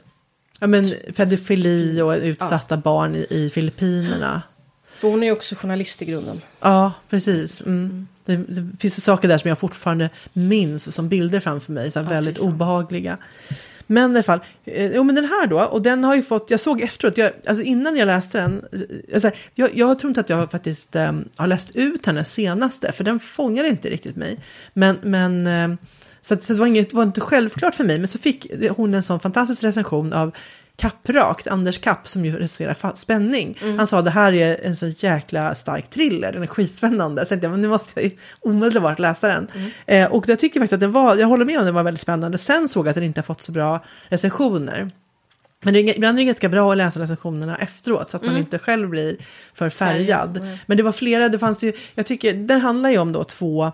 [0.60, 2.80] Ja, men pedofili och utsatta ja.
[2.80, 4.42] barn i, i Filippinerna.
[5.02, 6.40] För hon är ju också journalist i grunden.
[6.60, 7.60] Ja, precis.
[7.60, 8.06] Mm.
[8.24, 12.02] Det, det, finns saker där som jag fortfarande minns som bilder framför mig, så ja,
[12.02, 13.18] väldigt obehagliga.
[13.86, 16.50] Men i alla fall, eh, jo men den här då, och den har ju fått,
[16.50, 18.64] jag såg efteråt, jag, alltså innan jag läste den,
[19.14, 23.04] alltså, jag, jag tror inte att jag faktiskt eh, har läst ut hennes senaste, för
[23.04, 24.38] den fångade inte riktigt mig.
[24.72, 25.68] Men, men eh,
[26.24, 27.98] så, så det var, inget, var inte självklart för mig.
[27.98, 28.46] Men så fick
[28.76, 30.32] hon en sån fantastisk recension av
[30.76, 33.58] Kapprakt, Anders Kapp, som ju recenserar spänning.
[33.62, 33.78] Mm.
[33.78, 37.26] Han sa det här är en så jäkla stark thriller, den är skitspännande.
[37.26, 39.48] Så jag, men nu måste jag ju omedelbart läsa den.
[39.54, 39.70] Mm.
[39.86, 42.00] Eh, och jag tycker faktiskt att den var, jag håller med om den var väldigt
[42.00, 42.38] spännande.
[42.38, 44.90] Sen såg jag att den inte har fått så bra recensioner.
[45.64, 48.34] Men det är, ibland är det ganska bra att läsa recensionerna efteråt så att mm.
[48.34, 49.16] man inte själv blir
[49.54, 50.48] för färgad.
[50.66, 53.72] Men det var flera, det fanns ju, jag tycker, den handlar ju om då två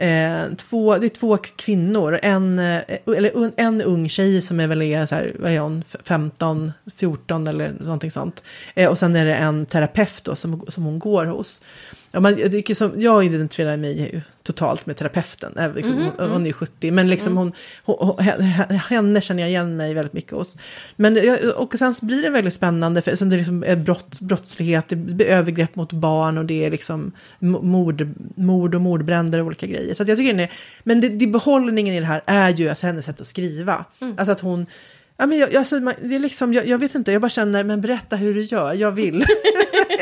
[0.00, 2.82] Eh, två, det är två kvinnor, en, eh,
[3.16, 7.46] eller en ung tjej som är väl är, så här, vad är hon, 15, 14
[7.46, 8.42] eller någonting sånt.
[8.74, 11.62] Eh, och sen är det en terapeut då som, som hon går hos.
[12.12, 15.58] Ja, man, jag, som, jag identifierar mig totalt med terapeuten.
[15.58, 17.52] Äh, liksom, mm, hon, hon, är 70, men liksom mm.
[17.84, 18.18] hon, hon,
[18.76, 20.56] henne känner jag igen mig väldigt mycket hos.
[20.96, 21.18] Men,
[21.56, 25.26] och sen blir det väldigt spännande, för som det liksom är brott, brottslighet, det blir
[25.26, 29.94] övergrepp mot barn och det är liksom mord, mord och mordbränder och olika grejer.
[29.94, 30.48] Så jag tycker det,
[30.82, 33.84] men det, det, behållningen i det här är ju alltså hennes sätt att skriva.
[34.00, 34.14] Mm.
[34.18, 34.66] Alltså att hon
[35.16, 37.80] Ja, men jag, alltså, det är liksom, jag, jag, vet inte, jag bara känner, men
[37.80, 39.26] berätta hur du gör, jag vill.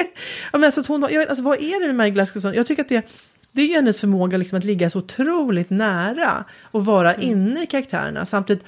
[0.52, 2.54] ja, men alltså, hon, jag vet, alltså, vad är det med Maj Glasgowson?
[2.54, 3.12] Jag tycker att det,
[3.52, 7.28] det är hennes förmåga liksom, att ligga så otroligt nära och vara mm.
[7.28, 8.26] inne i karaktärerna.
[8.26, 8.64] Samtidigt,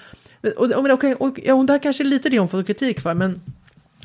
[0.56, 3.14] och, och, och, och, och det här kanske är lite det hon får kritik för,
[3.14, 3.40] men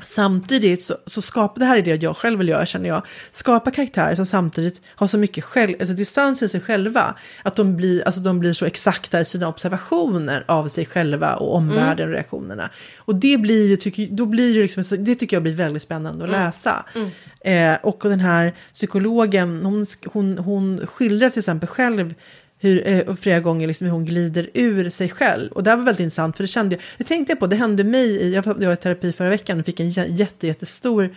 [0.04, 3.72] Samtidigt så, så skapar, det här är det jag själv vill göra känner jag, skapa
[3.72, 8.04] karaktärer som samtidigt har så mycket själv, alltså distans i sig själva, att de blir,
[8.04, 12.10] alltså de blir så exakta i sina observationer av sig själva och omvärlden mm.
[12.10, 12.70] och reaktionerna.
[12.98, 16.24] Och det blir ju, tycker, då blir det liksom, det tycker jag blir väldigt spännande
[16.24, 16.42] att mm.
[16.42, 16.86] läsa.
[16.96, 17.74] Mm.
[17.74, 22.14] Eh, och den här psykologen, hon, hon, hon skildrar till exempel själv
[22.60, 25.52] hur, eh, flera gånger liksom hur hon glider ur sig själv.
[25.52, 27.56] Och det här var väldigt intressant för det kände jag, det tänkte jag på, det
[27.56, 31.10] hände mig i, jag var i terapi förra veckan och fick en jätte, jättestor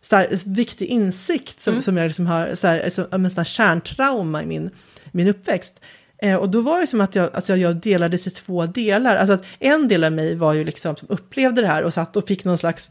[0.00, 1.82] star, viktig insikt som, mm.
[1.82, 4.70] som jag liksom har, så här, som, en sån här kärntrauma i min,
[5.12, 5.80] min uppväxt.
[6.18, 9.16] Eh, och då var det som att jag, alltså jag delades i två delar.
[9.16, 12.16] Alltså att en del av mig var ju liksom som upplevde det här och satt
[12.16, 12.90] och fick någon slags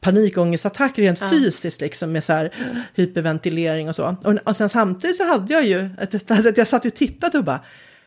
[0.00, 1.30] panikångestattack rent ja.
[1.30, 2.54] fysiskt liksom med så här
[2.94, 4.16] hyperventilering och så.
[4.24, 7.44] Och, och sen samtidigt så hade jag ju, att, att jag satt och tittade och
[7.44, 7.60] bara,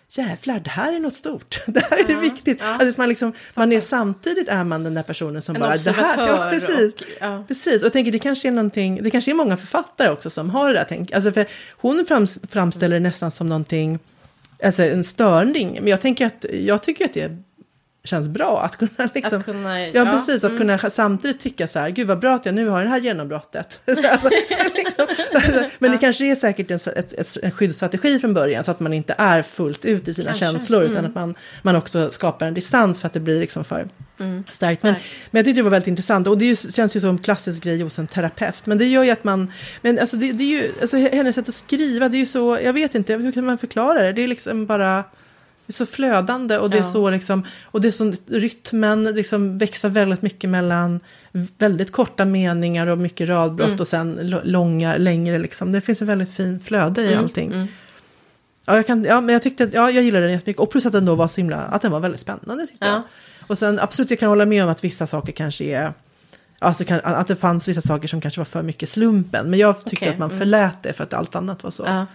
[0.10, 1.60] jävlar, det här är något stort.
[1.68, 2.60] Det här är ja, viktigt.
[2.62, 2.68] Ja.
[2.68, 5.92] Alltså, man, liksom, man är samtidigt är man den där personen som en bara, det
[5.92, 6.94] här, ja, precis.
[6.94, 7.44] Och, ja.
[7.48, 7.82] precis.
[7.82, 10.68] Och jag tänker, det kanske är någonting, det kanske är många författare också som har
[10.68, 11.12] det där tänk.
[11.12, 12.06] Alltså, för hon
[12.50, 14.00] framställer det nästan som någonting,
[14.64, 15.74] alltså en störning.
[15.74, 17.38] Men jag tänker att, jag tycker att det är
[18.04, 18.62] känns bra.
[18.62, 20.78] Att kunna liksom, att kunna, ja, ja, precis, att mm.
[20.78, 23.82] kunna samtidigt tycka så här, gud vad bra att jag nu har det här genombrottet.
[23.88, 24.30] alltså,
[24.76, 25.08] liksom,
[25.80, 28.94] men det kanske är säkert en, ett, ett, en skyddsstrategi från början, så att man
[28.94, 30.46] inte är fullt ut i sina kanske.
[30.46, 31.10] känslor, utan mm.
[31.10, 33.88] att man, man också skapar en distans för att det blir liksom för
[34.20, 34.44] mm.
[34.50, 34.84] starkt.
[34.84, 34.94] Men,
[35.32, 37.64] men jag tyckte det var väldigt intressant, och det ju, känns ju som en klassisk
[37.64, 38.66] grej hos en terapeut.
[38.66, 41.50] Men det gör ju att man, men alltså det, det är ju, alltså hennes sätt
[41.50, 44.14] att skriva, det är ju så, jag vet inte, hur kan man förklara det?
[44.14, 45.04] Det är liksom bara
[45.70, 49.58] det är så flödande och det är så liksom, och det är så rytmen liksom
[49.58, 51.00] växlar väldigt mycket mellan
[51.58, 53.80] väldigt korta meningar och mycket radbrott mm.
[53.80, 55.72] och sen långa, längre liksom.
[55.72, 57.24] Det finns en väldigt fin flöde i mm.
[57.24, 57.52] allting.
[57.52, 57.68] Mm.
[58.66, 60.60] Ja, jag kan, ja, men jag tyckte, ja, jag gillade den jättemycket.
[60.60, 62.94] Och plus att den då var så himla, att den var väldigt spännande tyckte ja.
[62.94, 63.02] jag.
[63.48, 65.94] Och sen absolut, jag kan hålla med om att vissa saker kanske är,
[66.60, 69.50] alltså kan, att det fanns vissa saker som kanske var för mycket slumpen.
[69.50, 70.10] Men jag tyckte okay.
[70.10, 70.40] att man mm.
[70.40, 71.84] förlät det för att allt annat var så.
[71.86, 72.06] Ja.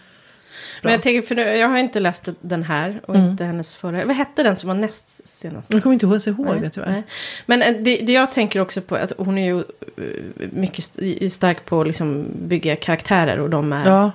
[0.82, 3.30] Men jag tänker, för jag har inte läst den här och mm.
[3.30, 4.04] inte hennes förra.
[4.04, 5.72] Vad hette den som var näst senast?
[5.72, 6.90] Jag kommer inte ihåg, ihåg det tyvärr.
[6.90, 7.02] Nej.
[7.46, 10.84] Men eh, det, det, jag tänker också på att hon är ju eh, mycket
[11.32, 13.88] stark på att liksom bygga karaktärer och de är...
[13.88, 14.12] Ja.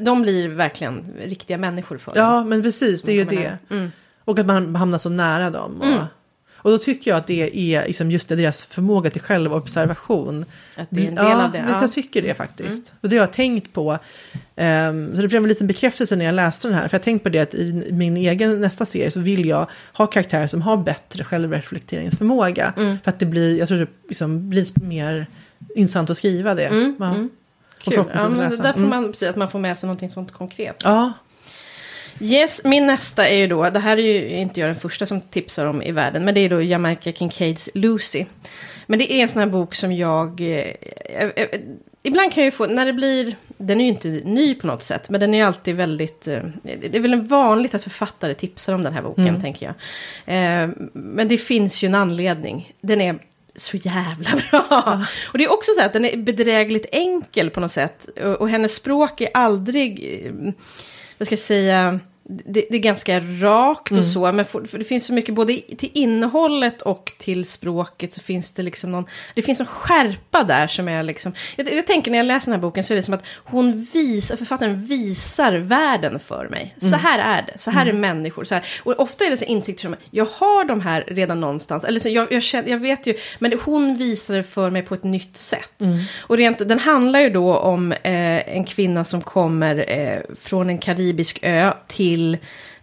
[0.00, 3.58] De blir verkligen riktiga människor för Ja, men precis, det är ju det.
[3.70, 3.92] Mm.
[4.24, 5.80] Och att man hamnar så nära dem.
[5.80, 5.86] Och...
[5.86, 6.04] Mm.
[6.66, 10.44] Och då tycker jag att det är liksom just det, deras förmåga till självobservation.
[10.76, 11.64] Att det är en del ja, av det.
[11.68, 11.80] Ja.
[11.80, 12.90] Jag tycker det faktiskt.
[12.92, 12.98] Mm.
[13.00, 13.92] Och det har jag tänkt på.
[13.92, 16.88] Um, så det blev en liten bekräftelse när jag läste den här.
[16.88, 19.66] För jag har tänkt på det att i min egen nästa serie så vill jag
[19.92, 22.72] ha karaktärer som har bättre självreflekteringsförmåga.
[22.76, 22.98] Mm.
[23.04, 25.26] För att det blir, jag tror det liksom blir mer
[25.76, 26.66] intressant att skriva det.
[26.66, 26.96] Mm.
[26.98, 27.06] Ja.
[27.06, 27.30] Mm.
[27.78, 28.04] Kul.
[28.14, 28.90] Ja, men där får mm.
[28.90, 30.76] man, precis, att man får med sig någonting sånt konkret.
[30.84, 31.12] Ja,
[32.20, 35.20] Yes, min nästa är ju då, det här är ju inte jag den första som
[35.20, 38.24] tipsar om i världen, men det är då Jamaica Kincaids Lucy.
[38.86, 41.60] Men det är en sån här bok som jag, eh, eh, eh,
[42.02, 44.82] ibland kan jag ju få, när det blir, den är ju inte ny på något
[44.82, 48.74] sätt, men den är ju alltid väldigt, eh, det är väl vanligt att författare tipsar
[48.74, 49.40] om den här boken, mm.
[49.40, 49.74] tänker jag.
[50.36, 53.18] Eh, men det finns ju en anledning, den är
[53.56, 55.04] så jävla bra.
[55.32, 58.08] Och det är också så att den är bedrägligt enkel på något sätt.
[58.24, 60.00] Och, och hennes språk är aldrig
[61.18, 64.04] jag vad ska jag säga, det, det, är ganska rakt och mm.
[64.04, 68.50] så, men för, det finns så mycket både till innehållet och till språket så finns
[68.50, 72.18] det liksom någon, det finns en skärpa där som är liksom, jag, jag tänker när
[72.18, 76.18] jag läser den här boken så är det som att hon visar, författaren visar världen
[76.18, 76.76] för mig.
[76.82, 76.92] Mm.
[76.92, 77.96] Så här är det, så här mm.
[77.96, 78.64] är människor, så här.
[78.82, 82.08] Och ofta är det så insikter som, jag har de här redan någonstans, eller så
[82.08, 85.04] jag, jag, känner, jag vet ju, men det, hon visar det för mig på ett
[85.04, 85.80] nytt sätt.
[85.80, 85.98] Mm.
[86.20, 90.78] Och rent, den handlar ju då om eh, en kvinna som kommer eh, från en
[90.78, 92.38] karibisk ö till till,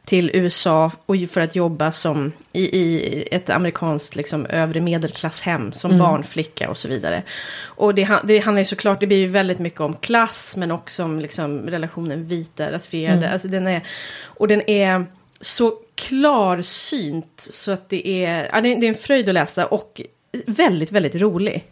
[0.06, 5.92] till USA och för att jobba som i, i ett amerikanskt liksom, övre medelklasshem som
[5.92, 6.04] mm.
[6.04, 7.24] barnflicka och så vidare.
[7.64, 11.04] Och det, det handlar ju såklart, det blir ju väldigt mycket om klass men också
[11.04, 13.18] om liksom, relationen vita, rasifierade.
[13.18, 13.34] Mm.
[13.34, 13.82] Alltså, den är,
[14.24, 15.06] och den är
[15.42, 20.02] så klarsynt så att det är, ja, det är en fröjd att läsa och
[20.46, 21.66] väldigt, väldigt rolig.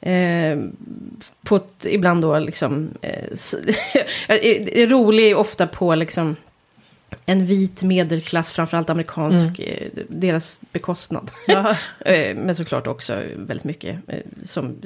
[0.00, 0.58] Eh,
[1.42, 3.24] på ett, ibland då liksom, eh,
[4.88, 6.36] rolig ofta på liksom
[7.26, 9.72] en vit medelklass, framförallt amerikansk, mm.
[9.96, 11.30] Eh, deras bekostnad.
[12.00, 14.82] Eh, men såklart också väldigt mycket eh, som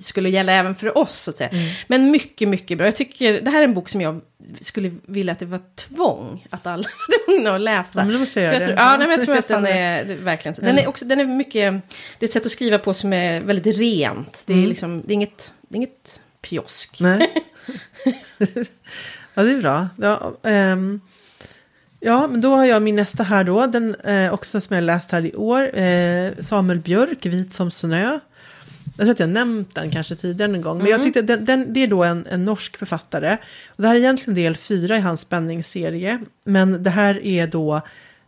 [0.00, 1.50] skulle gälla även för oss, så att säga.
[1.50, 1.70] Mm.
[1.86, 2.86] Men mycket, mycket bra.
[2.86, 4.20] Jag tycker, det här är en bok som jag
[4.60, 8.00] skulle vilja att det var tvång, att alla var tvungna att läsa.
[8.00, 10.04] Ja, men då måste jag, jag tror, ja, nej, men jag tror att den är,
[10.04, 10.62] verkligen så.
[10.62, 11.74] Den är också, den är mycket,
[12.18, 14.44] det är ett sätt att skriva på som är väldigt rent.
[14.46, 14.68] Det är mm.
[14.68, 17.00] liksom, det är inget, det är inget pjosk.
[17.00, 17.34] Nej.
[19.34, 19.88] ja, det är bra.
[19.96, 21.00] Ja, um...
[22.04, 25.10] Ja, men då har jag min nästa här då, den eh, också som jag läst
[25.10, 25.78] här i år.
[25.78, 28.18] Eh, Samuel Björk, Vit som snö.
[28.96, 30.78] Jag tror att jag nämnt den kanske tidigare en gång.
[30.78, 30.90] Men mm.
[30.90, 33.36] jag tyckte den, den, det är då en, en norsk författare.
[33.68, 36.20] Och det här är egentligen del fyra i hans spänningsserie.
[36.44, 37.80] Men det här är då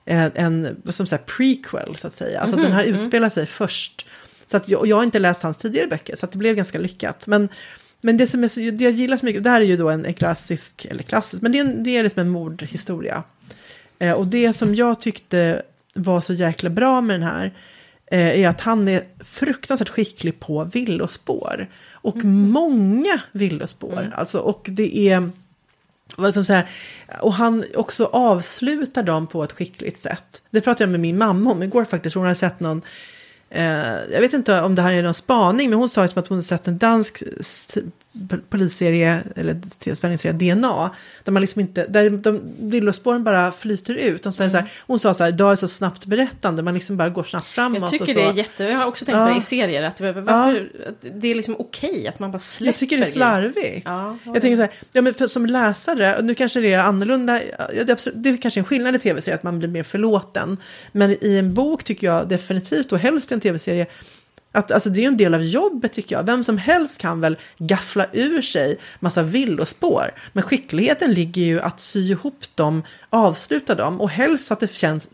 [0.04, 2.40] en, en som säger, prequel så att säga.
[2.40, 2.64] Alltså mm.
[2.64, 2.94] den här mm.
[2.94, 4.06] utspelar sig först.
[4.46, 6.78] Så att jag, jag har inte läst hans tidigare böcker, så att det blev ganska
[6.78, 7.26] lyckat.
[7.26, 7.48] Men,
[8.00, 9.90] men det som är så, det jag gillar så mycket, det här är ju då
[9.90, 13.22] en, en klassisk, eller klassisk, men det är, en, det är liksom en mordhistoria.
[14.04, 15.62] Eh, och det som jag tyckte
[15.94, 17.54] var så jäkla bra med den här
[18.06, 21.68] eh, är att han är fruktansvärt skicklig på villospår.
[21.92, 22.50] Och mm.
[22.50, 24.00] många villospår.
[24.00, 24.12] Mm.
[24.14, 25.30] Alltså, och det är...
[26.16, 26.68] Vad som säger,
[27.20, 30.42] och han också avslutar dem på ett skickligt sätt.
[30.50, 32.14] Det pratade jag med min mamma om igår faktiskt.
[32.14, 32.82] Hon hade sett någon
[33.50, 36.28] Eh, jag vet inte om det här är någon spaning, men hon sa som att
[36.28, 37.22] hon sett en dansk
[38.50, 40.90] polisserie, eller spänningsserie DNA,
[41.24, 44.22] där man liksom inte, där de villospåren bara flyter ut.
[44.22, 44.62] De säger mm.
[44.62, 47.22] så här, hon sa så här, idag är så snabbt berättande, man liksom bara går
[47.22, 47.80] snabbt framåt.
[47.80, 49.26] Jag tycker det är jätte, jag har också tänkt ja.
[49.26, 51.08] på det i serier, att, varför, ja.
[51.14, 53.86] det är liksom okej att man bara släpper Jag tycker det är slarvigt.
[53.86, 56.78] Ja, jag tänker så här, ja, men för, som läsare, och nu kanske det är
[56.78, 57.40] annorlunda,
[57.86, 60.56] det, det är kanske en skillnad i tv-serier, att man blir mer förlåten.
[60.92, 63.86] Men i en bok tycker jag definitivt, och helst i en tv-serie,
[64.54, 66.26] att, alltså det är en del av jobbet tycker jag.
[66.26, 70.14] Vem som helst kan väl gaffla ur sig massa villospår.
[70.32, 75.10] Men skickligheten ligger ju att sy ihop dem, avsluta dem och helst att det känns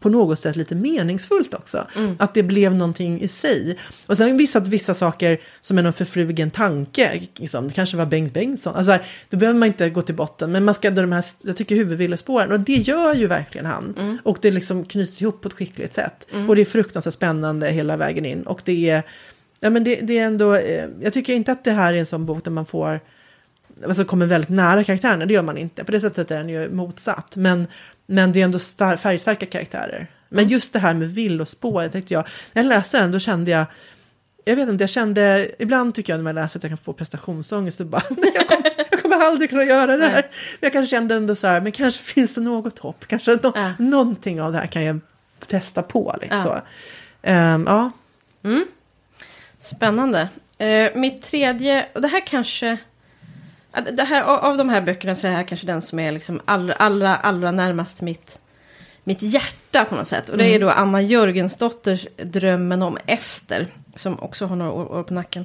[0.00, 1.86] på något sätt lite meningsfullt också.
[1.96, 2.16] Mm.
[2.18, 3.78] Att det blev någonting i sig.
[4.08, 7.22] Och sen vissa, vissa saker som är någon förflugen tanke.
[7.36, 8.74] Liksom, det kanske var Bengt Bengtsson.
[8.76, 10.52] Alltså här, då behöver man inte gå till botten.
[10.52, 12.52] Men man ska de här, jag tycker huvudvillespåren.
[12.52, 13.94] Och det gör ju verkligen han.
[13.98, 14.18] Mm.
[14.24, 16.26] Och det liksom knyts ihop på ett skickligt sätt.
[16.32, 16.48] Mm.
[16.48, 18.42] Och det är fruktansvärt spännande hela vägen in.
[18.42, 19.02] Och det är,
[19.60, 22.06] ja men det, det är ändå, eh, jag tycker inte att det här är en
[22.06, 23.00] sån bok där man får
[23.86, 25.84] alltså kommer väldigt nära karaktärerna, det gör man inte.
[25.84, 27.36] På det sättet är den ju motsatt.
[27.36, 27.66] Men
[28.12, 30.06] men det är ändå star- färgstarka karaktärer.
[30.28, 33.64] Men just det här med villospår, tyckte jag, när jag läste den då kände jag,
[34.44, 36.92] jag vet inte, jag kände, ibland tycker jag när man läser att jag kan få
[36.92, 38.02] prestationsångest och bara,
[38.34, 40.12] jag, kommer, jag kommer aldrig kunna göra det här.
[40.12, 40.30] Nej.
[40.60, 43.52] Men jag kanske kände ändå så här, men kanske finns det något hopp, kanske no,
[43.54, 43.72] ja.
[43.78, 45.00] någonting av det här kan jag
[45.46, 46.16] testa på.
[46.20, 46.60] Liksom.
[47.22, 47.54] Ja.
[47.54, 47.90] Um, ja.
[48.44, 48.64] Mm.
[49.58, 50.28] Spännande.
[50.62, 52.78] Uh, mitt tredje, och det här kanske
[53.92, 56.40] det här, av de här böckerna så är det här kanske den som är liksom
[56.44, 58.38] allra, allra, allra närmast mitt,
[59.04, 60.28] mitt hjärta på något sätt.
[60.28, 60.60] Och det är mm.
[60.60, 63.66] då Anna Jörgensdotters Drömmen om Ester.
[63.96, 65.44] Som också har några år, år på nacken.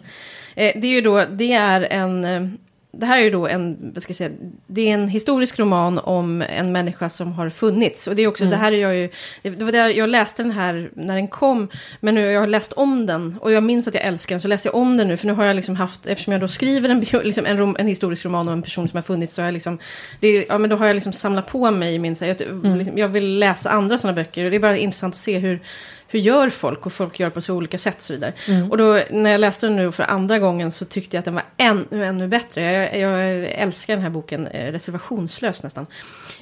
[0.56, 2.48] Eh, det är ju då, det är en eh,
[2.92, 4.32] det här är då en, vad ska jag säga,
[4.68, 8.08] det är en historisk roman om en människa som har funnits.
[8.08, 8.52] Och det är också, mm.
[8.52, 9.10] det här är jag ju,
[9.42, 11.68] det var det jag läste den här när den kom,
[12.00, 14.48] men nu jag har läst om den och jag minns att jag älskar den, så
[14.48, 16.90] läste jag om den nu, för nu har jag liksom haft, eftersom jag då skriver
[16.90, 19.48] en, liksom en, rom, en historisk roman om en person som har funnits, så har
[19.48, 19.80] jag liksom,
[20.20, 22.78] det, ja men då har jag liksom samlat på mig min, så jag, mm.
[22.78, 25.60] liksom, jag vill läsa andra sådana böcker, och det är bara intressant att se hur,
[26.08, 26.86] hur gör folk?
[26.86, 28.34] Och folk gör på så olika sätt och så vidare.
[28.48, 28.72] Mm.
[28.72, 31.34] Och då när jag läste den nu för andra gången så tyckte jag att den
[31.34, 32.62] var ännu, ännu bättre.
[32.62, 35.86] Jag, jag älskar den här boken eh, reservationslöst nästan.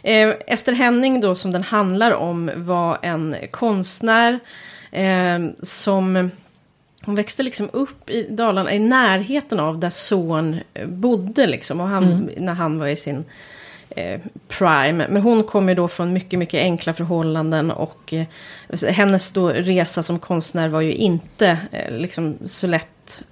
[0.03, 4.39] Eh, Ester Henning då som den handlar om var en konstnär
[4.91, 6.31] eh, som
[7.05, 11.81] hon växte liksom upp i Dalarna i närheten av där son bodde liksom.
[11.81, 12.29] Och han, mm.
[12.37, 13.25] när han var i sin
[13.95, 15.07] Eh, prime.
[15.09, 18.25] Men hon kommer då från mycket, mycket enkla förhållanden och eh,
[18.89, 22.87] hennes då resa som konstnär var ju inte eh, liksom så lätt.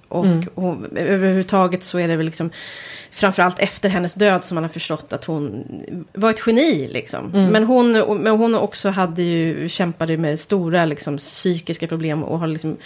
[0.08, 0.48] Och mm.
[0.54, 2.50] hon, överhuvudtaget så är det väl liksom
[3.10, 5.64] framförallt efter hennes död som man har förstått att hon
[6.12, 6.88] var ett geni.
[6.92, 7.34] Liksom.
[7.34, 7.50] Mm.
[7.50, 12.46] Men, hon, men hon också hade ju, kämpade med stora liksom, psykiska problem och har
[12.46, 12.76] liksom,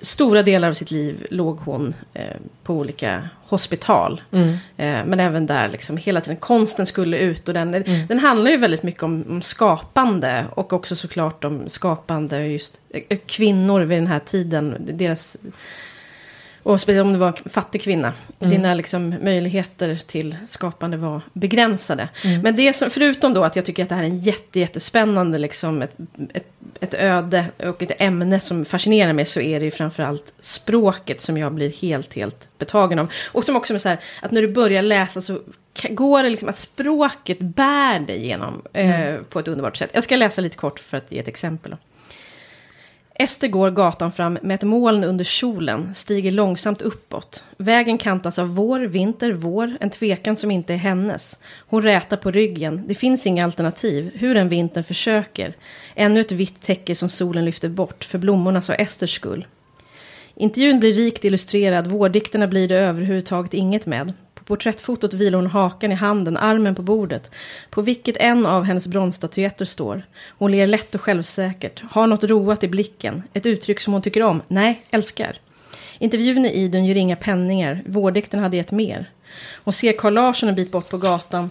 [0.00, 4.22] stora delar av sitt liv låg hon eh, på olika hospital.
[4.32, 4.48] Mm.
[4.76, 8.06] Eh, men även där liksom hela tiden konsten skulle ut och den, mm.
[8.06, 13.18] den handlar ju väldigt mycket om, om, skapande och också såklart om skapande just eh,
[13.26, 14.76] kvinnor vid den här tiden.
[14.80, 15.36] Deras
[16.62, 18.12] och speciellt om det var en fattig kvinna.
[18.40, 18.50] Mm.
[18.50, 22.08] Dina liksom, möjligheter till skapande var begränsade.
[22.24, 22.42] Mm.
[22.42, 25.38] Men det som, förutom då att jag tycker att det här är en jätte, jättespännande,
[25.38, 25.94] liksom, ett,
[26.32, 26.46] ett,
[26.80, 31.38] ett öde och ett ämne som fascinerar mig, så är det ju framförallt språket som
[31.38, 33.12] jag blir helt, helt betagen av.
[33.32, 35.40] Och som också är så här, att när du börjar läsa så
[35.90, 39.24] går det liksom att språket bär dig igenom eh, mm.
[39.24, 39.90] på ett underbart sätt.
[39.94, 41.70] Jag ska läsa lite kort för att ge ett exempel.
[41.70, 41.76] Då.
[43.20, 47.44] Ester går gatan fram med ett moln under kjolen, stiger långsamt uppåt.
[47.56, 51.38] Vägen kantas av vår, vinter, vår, en tvekan som inte är hennes.
[51.66, 55.56] Hon rätar på ryggen, det finns inga alternativ, hur en vintern försöker.
[55.94, 59.46] Ännu ett vitt täcke som solen lyfter bort, för blommornas och Esters skull.
[60.34, 64.12] Intervjun blir rikt illustrerad, vårdikterna blir det överhuvudtaget inget med
[64.50, 67.30] porträttfotot vilar hon hakan i handen, armen på bordet,
[67.70, 70.02] på vilket en av hennes bronsstatyetter står.
[70.38, 74.22] Hon ler lätt och självsäkert, har något roat i blicken, ett uttryck som hon tycker
[74.22, 75.36] om, nej, älskar.
[75.98, 79.10] Intervjun i Idun gör inga penningar, vårdikten hade gett mer.
[79.64, 81.50] Hon ser Carl Larsson en bit bort på gatan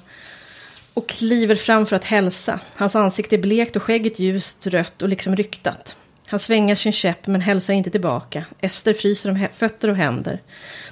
[0.93, 2.60] och kliver fram för att hälsa.
[2.76, 5.95] Hans ansikte är blekt och skägget ljust rött och liksom ryktat.
[6.30, 8.45] Han svänger sin käpp men hälsar inte tillbaka.
[8.61, 10.41] Ester fryser om fötter och händer.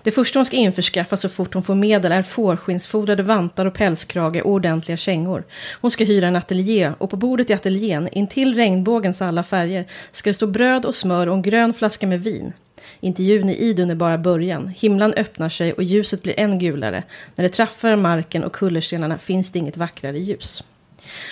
[0.04, 4.36] Det första hon ska införskaffa så fort hon får medel är fårskinnsfodrade vantar och pälskrage
[4.36, 5.44] och ordentliga kängor.
[5.82, 10.30] Hon ska hyra en ateljé och på bordet i ateljén, intill regnbågens alla färger, ska
[10.30, 12.54] det stå bröd och smör och en grön flaska med vin.
[13.00, 14.68] Intervjun i Idun är bara början.
[14.68, 17.04] Himlen öppnar sig och ljuset blir än gulare.
[17.36, 20.64] När det träffar marken och kullerstenarna finns det inget vackrare ljus.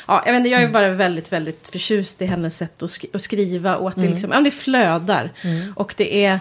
[0.07, 3.05] Ja, jag, vet inte, jag är bara väldigt, väldigt förtjust i hennes sätt att, sk
[3.13, 4.11] att skriva och att det, mm.
[4.11, 5.31] liksom, ja, det flödar.
[5.41, 5.73] Mm.
[5.75, 6.39] Och det är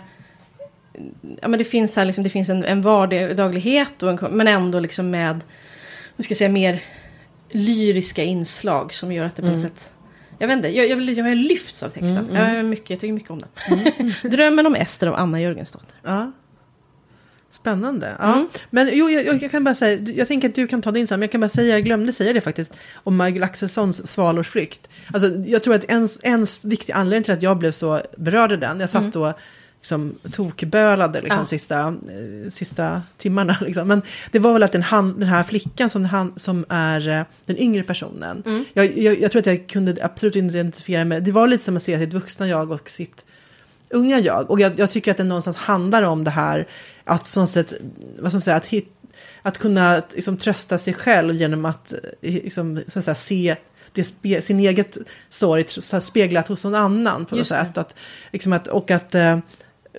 [1.40, 4.80] ja, men det finns, här, liksom, det finns en, en vardaglighet, och en, men ändå
[4.80, 5.40] liksom med,
[6.16, 6.82] vad ska jag säga, mer
[7.50, 9.70] lyriska inslag som gör att det på något mm.
[9.70, 9.90] sätt
[10.38, 12.18] jag vet inte, jag, jag, jag, jag lyfts av texten.
[12.18, 12.56] Mm, mm.
[12.56, 13.78] Jag, mycket, jag tycker mycket om den.
[14.00, 14.12] Mm.
[14.22, 15.96] Drömmen om Ester av Anna Jörgensdotter.
[16.02, 16.32] Ja.
[17.54, 18.16] Spännande.
[18.18, 18.34] Ja.
[18.34, 18.48] Mm.
[18.70, 21.20] Men jo, jag, jag, kan bara säga, jag tänker att du kan ta din sen,
[21.20, 24.88] men jag kan bara säga, jag glömde säga det faktiskt, om Michael Axelssons Svalors flykt.
[25.12, 28.56] Alltså, jag tror att en, en viktig anledning till att jag blev så berörd i
[28.56, 29.10] den, jag satt mm.
[29.10, 29.34] då
[29.84, 31.46] liksom tokbölade liksom, ja.
[31.46, 33.56] sista, eh, sista timmarna.
[33.60, 33.88] Liksom.
[33.88, 37.22] Men det var väl att den, han, den här flickan som, han, som är eh,
[37.46, 38.42] den yngre personen.
[38.46, 38.64] Mm.
[38.72, 41.20] Jag, jag, jag, tror att jag kunde absolut identifiera mig.
[41.20, 43.24] Det var lite som att se sitt vuxna jag och sitt
[43.90, 44.50] unga jag.
[44.50, 46.66] Och jag, jag tycker att det någonstans handlar om det här
[47.04, 47.74] att på något sätt,
[48.18, 48.88] vad man säga, att, hit,
[49.42, 53.56] att kunna liksom, trösta sig själv genom att, eh, liksom, så att säga, se
[53.92, 54.98] det spe, sin eget
[55.30, 55.64] sorg
[56.00, 57.78] speglat hos någon annan på något sätt.
[57.78, 57.96] Att,
[58.32, 59.14] liksom att, och att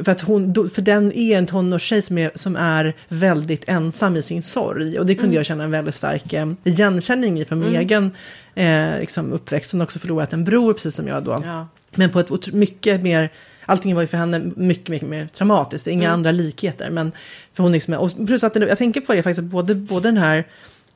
[0.03, 4.21] för, att hon, för den är en tonårstjej som är, som är väldigt ensam i
[4.21, 4.99] sin sorg.
[4.99, 5.35] Och det kunde mm.
[5.35, 7.81] jag känna en väldigt stark eh, igenkänning i från min mm.
[7.81, 8.11] egen
[8.55, 9.71] eh, liksom uppväxt.
[9.71, 11.41] Hon har också förlorat en bror, precis som jag då.
[11.43, 11.67] Ja.
[11.95, 13.29] Men på ett mycket mer,
[13.65, 15.87] allting var ju för henne mycket, mycket mer traumatiskt.
[15.87, 16.13] Inga mm.
[16.13, 16.89] andra likheter.
[16.89, 17.11] Men
[17.53, 20.45] för hon liksom, och plus att jag tänker på det faktiskt, både, både den här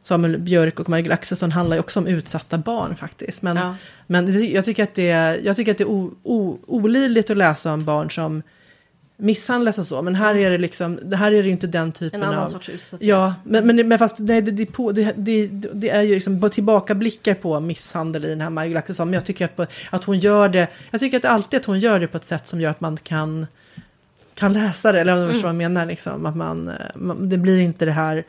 [0.01, 3.41] Samuel Björk och Michael Axelsson handlar ju också om utsatta barn faktiskt.
[3.41, 3.75] Men, ja.
[4.07, 7.73] men jag tycker att det, jag tycker att det är o, o, olidligt att läsa
[7.73, 8.43] om barn som
[9.21, 10.01] misshandlas och så.
[10.01, 12.29] Men här är det liksom, det här är det inte den typen av...
[12.29, 13.09] En annan av, sorts utsatthet.
[13.09, 16.49] Ja, men, men, men fast nej, det, det, på, det, det, det, är ju liksom
[16.49, 19.07] tillbakablickar på misshandel i den här Margot Axelsson.
[19.07, 21.99] Men jag tycker att, att hon gör det, jag tycker att alltid att hon gör
[21.99, 23.47] det på ett sätt som gör att man kan,
[24.33, 25.01] kan läsa det.
[25.01, 25.85] Eller om du förstår vad jag menar.
[25.85, 28.23] Liksom, att man, man, det blir inte det här...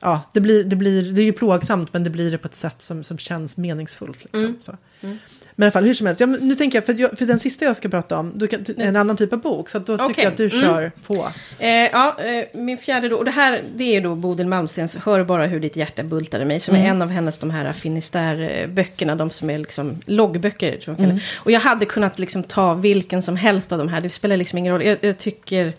[0.00, 2.56] Ja, det, blir, det, blir, det är ju plågsamt men det blir det på ett
[2.56, 4.24] sätt som, som känns meningsfullt.
[4.24, 4.56] Liksom, mm.
[4.60, 4.76] så.
[5.00, 5.18] Mm.
[5.60, 6.20] Men i alla fall, hur som helst.
[6.20, 8.64] Ja, nu tänker jag, för, jag, för den sista jag ska prata om, du kan,
[8.76, 9.68] en annan typ av bok.
[9.68, 10.24] Så då tycker okay.
[10.24, 10.60] jag att du mm.
[10.60, 11.28] kör på.
[11.58, 15.24] Eh, ja, eh, min fjärde då, och det här det är då Bodil Malmstens Hör
[15.24, 16.60] bara hur ditt hjärta bultade mig.
[16.60, 16.86] Som mm.
[16.86, 20.78] är en av hennes de här Finisterre-böckerna, de som är liksom loggböcker.
[20.78, 21.18] Tror jag mm.
[21.36, 24.58] Och jag hade kunnat liksom ta vilken som helst av de här, det spelar liksom
[24.58, 24.84] ingen roll.
[24.84, 25.72] Jag, jag tycker,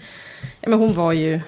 [0.61, 1.39] ja men hon var ju,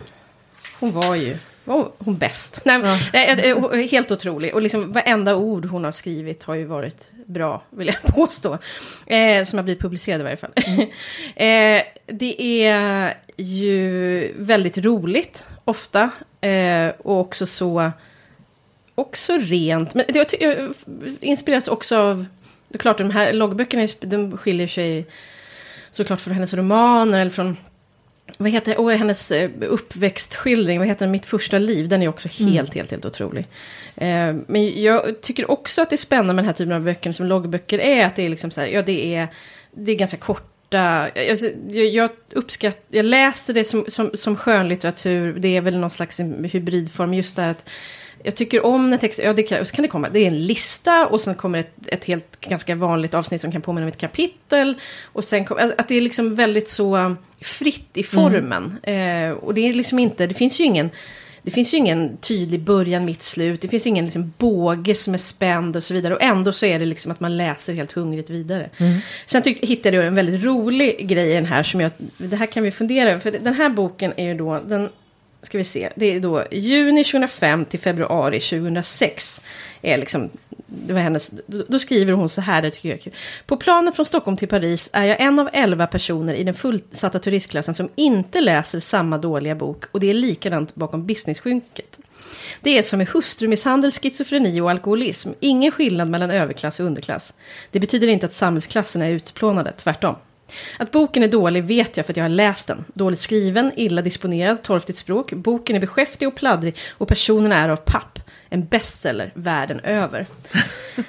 [0.79, 2.61] hon var ju var hon bäst.
[2.65, 2.99] Nej, ja.
[3.13, 4.53] nej, helt otrolig.
[4.53, 8.57] Och liksom varenda ord hon har skrivit har ju varit bra, vill jag påstå.
[9.05, 10.51] Eh, som har blivit publicerade i varje fall.
[10.55, 10.79] Mm.
[11.35, 16.09] eh, det är ju väldigt roligt, ofta.
[16.41, 17.91] Eh, och också så...
[18.95, 19.93] Också rent.
[19.93, 20.73] Men det, jag
[21.21, 22.25] inspireras också av...
[22.67, 25.05] Det är klart, de här loggböckerna de skiljer sig
[25.91, 27.57] såklart från hennes romaner eller från
[28.37, 32.27] vad heter oh, hennes eh, uppväxtskildring, vad heter den, Mitt första liv, den är också
[32.27, 32.67] helt, mm.
[32.75, 33.47] helt, helt otrolig.
[33.95, 37.11] Eh, men jag tycker också att det är spännande med den här typen av böcker
[37.11, 39.27] som loggböcker är, att det är liksom så här, ja det är,
[39.71, 45.39] det är ganska korta, alltså, jag, jag uppskattar, jag läser det som, som, som skönlitteratur,
[45.39, 47.69] det är väl någon slags hybridform, just det att
[48.23, 50.45] jag tycker om när texten, ja det kan, så kan det komma, det är en
[50.45, 53.97] lista och sen kommer ett, ett helt ganska vanligt avsnitt som kan påminna om ett
[53.97, 54.75] kapitel.
[55.03, 58.77] Och sen kom, att det är liksom väldigt så fritt i formen.
[58.83, 59.31] Mm.
[59.31, 60.89] Eh, och det är liksom inte, det finns ju ingen,
[61.41, 63.61] det finns ju ingen tydlig början, mitt, slut.
[63.61, 66.15] Det finns ingen liksom båge som är spänd och så vidare.
[66.15, 68.69] Och ändå så är det liksom att man läser helt hungrigt vidare.
[68.77, 68.99] Mm.
[69.25, 72.45] Sen tyckte, hittade jag en väldigt rolig grej i den här som jag, det här
[72.45, 73.19] kan vi fundera över.
[73.19, 74.89] För den här boken är ju då, den
[75.43, 79.43] ska vi se, det är då juni 2005 till februari 2006.
[79.81, 80.29] Är liksom,
[80.67, 81.31] det var hennes,
[81.67, 83.13] då skriver hon så här, det tycker jag är kul.
[83.45, 87.19] På planet från Stockholm till Paris är jag en av elva personer i den fullsatta
[87.19, 91.99] turistklassen som inte läser samma dåliga bok och det är likadant bakom businessskynket.
[92.61, 95.29] Det är som med hustrumisshandel, schizofreni och alkoholism.
[95.39, 97.33] Ingen skillnad mellan överklass och underklass.
[97.71, 100.15] Det betyder inte att samhällsklasserna är utplånade, tvärtom.
[100.77, 102.85] Att boken är dålig vet jag för att jag har läst den.
[102.93, 105.33] Dåligt skriven, illa disponerad, torftigt språk.
[105.33, 108.19] Boken är beskäftig och pladdrig och personerna är av papp.
[108.49, 110.25] En bestseller världen över.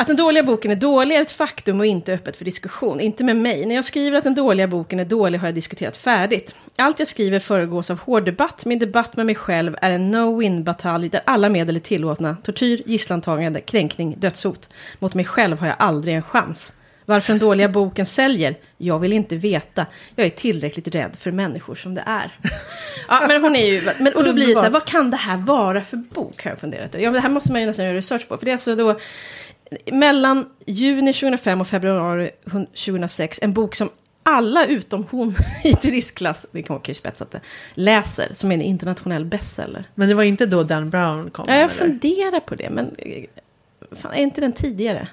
[0.00, 3.00] Att den dåliga boken är dålig är ett faktum och inte öppet för diskussion.
[3.00, 3.66] Inte med mig.
[3.66, 6.54] När jag skriver att den dåliga boken är dålig har jag diskuterat färdigt.
[6.76, 8.64] Allt jag skriver föregås av hård debatt.
[8.64, 12.36] Min debatt med mig själv är en no-win-batalj där alla medel är tillåtna.
[12.42, 14.68] Tortyr, gisslantagande, kränkning, dödshot.
[14.98, 16.74] Mot mig själv har jag aldrig en chans.
[17.10, 18.54] Varför den dåliga boken säljer?
[18.76, 19.86] Jag vill inte veta.
[20.16, 22.36] Jag är tillräckligt rädd för människor som det är.
[23.08, 23.82] Ja, men hon är ju...
[23.98, 26.44] Men, och då blir det så här, vad kan det här vara för bok?
[26.44, 26.96] Har jag funderat.
[26.98, 28.36] Ja, det här måste man ju nästan göra research på.
[28.36, 28.98] För det är alltså då
[29.92, 32.30] mellan juni 2005 och februari
[32.74, 33.90] 2006 en bok som
[34.22, 35.34] alla utom hon
[35.64, 37.40] i turistklass, det kan vara spetsat det,
[37.74, 39.84] läser som en internationell bestseller.
[39.94, 41.44] Men det var inte då Dan Brown kom?
[41.48, 42.96] Ja, jag funderar på det, men
[43.92, 45.08] fan, är inte den tidigare?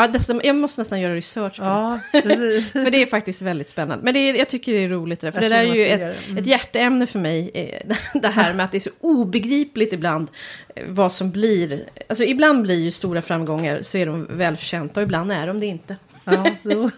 [0.00, 2.62] Ja, nästan, jag måste nästan göra research på ja, det.
[2.72, 4.04] för det är faktiskt väldigt spännande.
[4.04, 5.86] Men det är, jag tycker det är roligt, där, för jag det där är ju
[5.86, 6.38] ett, mm.
[6.38, 7.50] ett hjärteämne för mig.
[7.54, 10.28] Eh, det här med att det är så obegripligt ibland
[10.74, 11.84] eh, vad som blir.
[12.08, 15.66] Alltså ibland blir ju stora framgångar så är de välförtjänta och ibland är de det
[15.66, 15.96] inte.
[16.24, 16.90] Ja, då,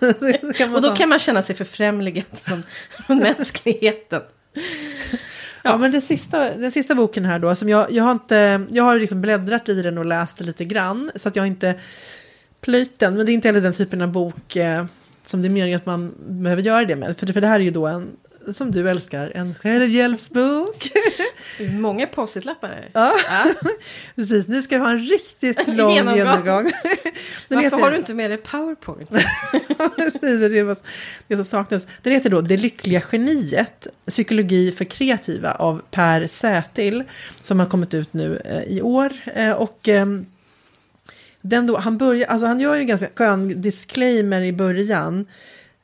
[0.75, 2.63] och då kan man känna sig förfrämligad från,
[3.07, 4.23] från mänskligheten.
[5.63, 8.85] Ja, men det sista, den sista boken här då, som jag, jag har inte, jag
[8.85, 11.75] har liksom bläddrat i den och läst lite grann, så att jag inte
[12.63, 14.85] plöjt den, men det är inte heller den typen av bok eh,
[15.25, 17.61] som det är meningen att man behöver göra det med, för det, för det här
[17.61, 18.17] är ju då en,
[18.53, 20.91] som du älskar, en självhjälpsbok.
[21.73, 23.71] Många post-it-lappar Ja, ja.
[24.15, 24.49] precis.
[24.49, 26.17] Nu ska vi ha en riktigt lång genomgång.
[26.17, 26.73] genomgång.
[27.49, 29.11] Varför har du inte med dig powerpoint?
[29.97, 30.77] precis, det, är
[31.29, 31.87] det som saknas.
[32.03, 37.05] Den heter då Det lyckliga geniet, psykologi för kreativa av Per Sätil,
[37.43, 39.13] som har kommit ut nu eh, i år.
[39.35, 40.07] Eh, och eh,
[41.43, 45.27] den då, han, börjar, alltså han gör ju en ganska skön disclaimer i början.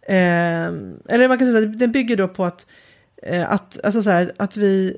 [0.02, 0.66] Eh,
[1.08, 2.66] eller man kan säga att den bygger då på att,
[3.22, 4.96] eh, att, alltså så här, att vi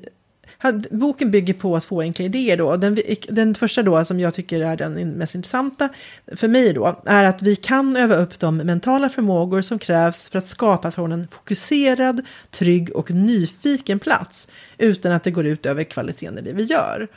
[0.91, 2.77] Boken bygger på att få enkla idéer då.
[2.77, 2.97] Den,
[3.29, 5.89] den första då som jag tycker är den mest intressanta
[6.35, 10.37] för mig då är att vi kan öva upp de mentala förmågor som krävs för
[10.37, 14.47] att skapa från en fokuserad, trygg och nyfiken plats
[14.77, 17.07] utan att det går ut över kvaliteten i det vi gör.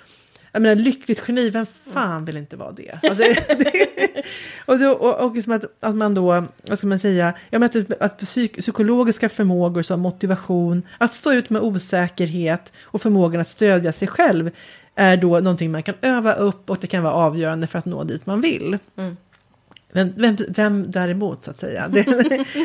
[0.54, 2.98] Jag menar lyckligt geni, vem fan vill inte vara det?
[3.02, 4.22] Alltså, det
[4.66, 7.80] och då, och, och liksom att, att man då, vad ska man säga, jag menar
[7.80, 13.48] att, att psyk, psykologiska förmågor som motivation, att stå ut med osäkerhet och förmågan att
[13.48, 14.50] stödja sig själv
[14.94, 18.04] är då någonting man kan öva upp och det kan vara avgörande för att nå
[18.04, 18.78] dit man vill.
[18.96, 19.16] Mm.
[19.92, 21.88] Vem, vem, vem däremot så att säga.
[21.88, 22.06] Det,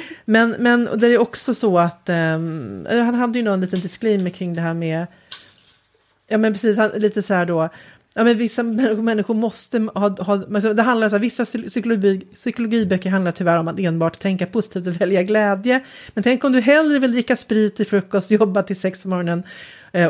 [0.26, 4.54] men, men det är också så att um, han hade ju någon liten disclaimer kring
[4.54, 5.08] det här med
[6.30, 7.70] Ja men precis, lite så här då.
[8.16, 10.38] Ja, men vissa människor måste ha, ha
[10.74, 14.94] det handlar så här, vissa psykologi, psykologiböcker handlar tyvärr om att enbart tänka positivt och
[15.02, 15.82] välja glädje.
[16.14, 19.44] Men tänk om du hellre vill dricka sprit till frukost, jobba till sex på morgonen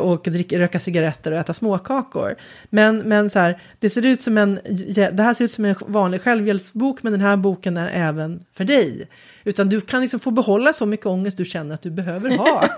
[0.02, 2.36] och dricka, röka cigaretter och äta småkakor.
[2.70, 4.60] Men, men så här, det ser ut som en,
[4.96, 8.64] det här ser ut som en vanlig självhjälpsbok, men den här boken är även för
[8.64, 9.08] dig.
[9.44, 12.70] Utan du kan liksom få behålla så mycket ångest du känner att du behöver ha.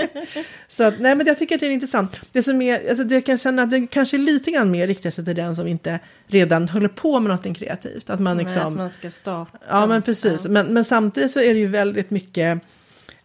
[0.68, 2.20] så att, nej men jag tycker att det är intressant.
[2.32, 5.14] Det som är, alltså det kan känna att det kanske är lite grann mer riktat
[5.14, 8.10] sig till den som inte redan håller på med något kreativt.
[8.10, 8.62] Att man liksom...
[8.62, 9.58] Nej, att man ska starta.
[9.68, 10.44] Ja men precis.
[10.44, 10.50] Ja.
[10.50, 12.62] Men, men samtidigt så är det ju väldigt mycket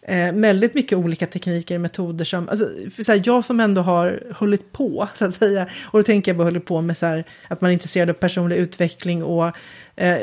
[0.07, 2.69] eh, väldigt mycket olika tekniker, metoder som, alltså,
[3.03, 6.37] så här, jag som ändå har hållit på, så att säga, och då tänker jag
[6.37, 9.51] på hållit på med så här, att man är intresserad av personlig utveckling och
[9.95, 10.17] eh,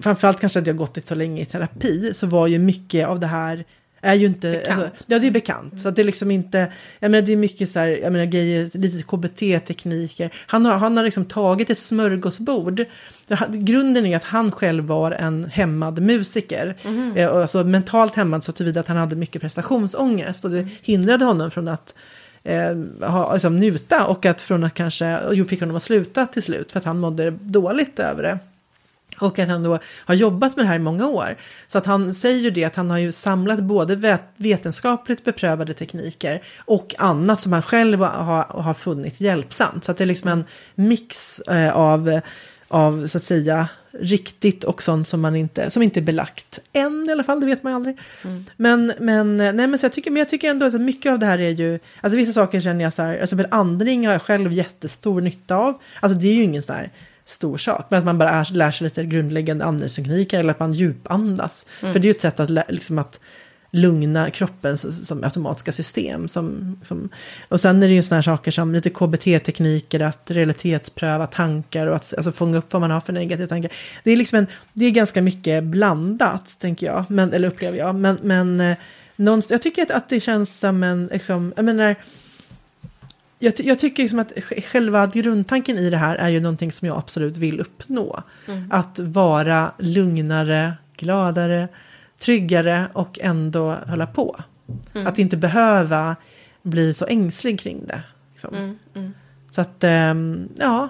[0.00, 3.26] framförallt kanske att jag gått så länge i terapi, så var ju mycket av det
[3.26, 3.64] här
[4.00, 4.50] är ju inte...
[4.50, 4.82] Bekant.
[4.82, 5.72] Alltså, ja, det är bekant.
[5.72, 5.78] Mm.
[5.78, 6.72] Så det är liksom inte...
[7.00, 10.30] Jag menar, det är mycket så här, jag menar, grejer, lite KBT-tekniker.
[10.46, 12.84] Han har, han har liksom tagit ett smörgåsbord.
[13.48, 16.76] Grunden är att han själv var en hämmad musiker.
[16.84, 17.16] Mm.
[17.16, 20.44] Eh, alltså mentalt hämmad så tillvida att han hade mycket prestationsångest.
[20.44, 21.94] Och det hindrade honom från att
[22.42, 26.42] eh, ha, liksom, njuta och att från att kanske, och fick honom att sluta till
[26.42, 28.38] slut för att han mådde dåligt över det.
[29.20, 31.36] Och att han då har jobbat med det här i många år.
[31.66, 36.42] Så att han säger ju det att han har ju samlat både vetenskapligt beprövade tekniker
[36.58, 39.84] och annat som han själv har, har funnit hjälpsamt.
[39.84, 40.44] Så att det är liksom en
[40.74, 42.20] mix eh, av,
[42.68, 43.68] av så att säga
[44.00, 46.58] riktigt och sånt som man inte, som inte är belagt.
[46.72, 47.98] Än i alla fall, det vet man ju aldrig.
[48.24, 48.44] Mm.
[48.56, 51.26] Men, men, nej, men, så jag tycker, men jag tycker ändå att mycket av det
[51.26, 54.52] här är ju, alltså vissa saker känner jag så här, alltså andning har jag själv
[54.52, 55.80] jättestor nytta av.
[56.00, 56.90] Alltså det är ju ingen sån här
[57.28, 57.86] stor sak.
[57.88, 61.66] Men att man bara är, lär sig lite grundläggande andningstekniker eller att man djupandas.
[61.80, 61.92] Mm.
[61.92, 63.20] För det är ju ett sätt att, liksom att
[63.70, 66.28] lugna kroppens som automatiska system.
[66.28, 67.08] Som, som,
[67.48, 71.96] och sen är det ju sådana här saker som lite KBT-tekniker, att realitetspröva tankar och
[71.96, 73.72] att alltså, fånga upp vad man har för negativa tankar.
[74.04, 77.94] Det är, liksom en, det är ganska mycket blandat, tänker jag, men, eller upplever jag.
[77.94, 78.76] Men, men eh,
[79.16, 81.96] någonstans, jag tycker att, att det känns som en, liksom, jag menar,
[83.38, 84.32] jag, jag, tycker liksom att
[84.64, 88.22] själva grundtanken i det här är ju någonting som jag absolut vill uppnå.
[88.48, 88.72] Mm.
[88.72, 91.68] Att vara lugnare, gladare,
[92.18, 94.40] tryggare och ändå hålla på.
[94.94, 95.06] Mm.
[95.06, 96.16] Att inte behöva
[96.62, 98.02] bli så ängslig kring det.
[98.30, 98.54] Liksom.
[98.54, 98.78] Mm.
[98.94, 99.14] mm.
[99.50, 100.88] Så att, ähm, ja,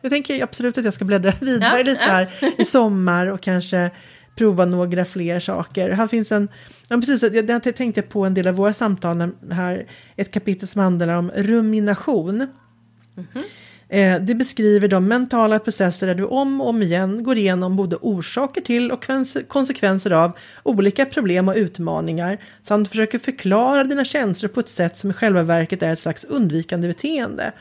[0.00, 2.12] jag tänker absolut att jag ska bläddra vidare ja, lite ja.
[2.12, 3.90] här i sommar och kanske
[4.38, 5.90] prova några fler saker.
[5.90, 6.48] Här finns en,
[6.88, 9.86] ja precis, jag tänkte på en del av våra samtal här,
[10.16, 12.34] ett kapitel som handlar om rumination.
[12.36, 13.44] Mm -hmm.
[13.88, 17.96] eh, det beskriver de mentala processer där du om och om igen går igenom både
[17.96, 19.06] orsaker till och
[19.48, 20.32] konsekvenser av
[20.62, 25.42] olika problem och utmaningar samt försöker förklara dina känslor på ett sätt som i själva
[25.42, 27.52] verket är ett slags undvikande beteende.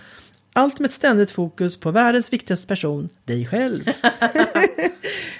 [0.57, 3.83] Allt med ett ständigt fokus på världens viktigaste person, dig själv.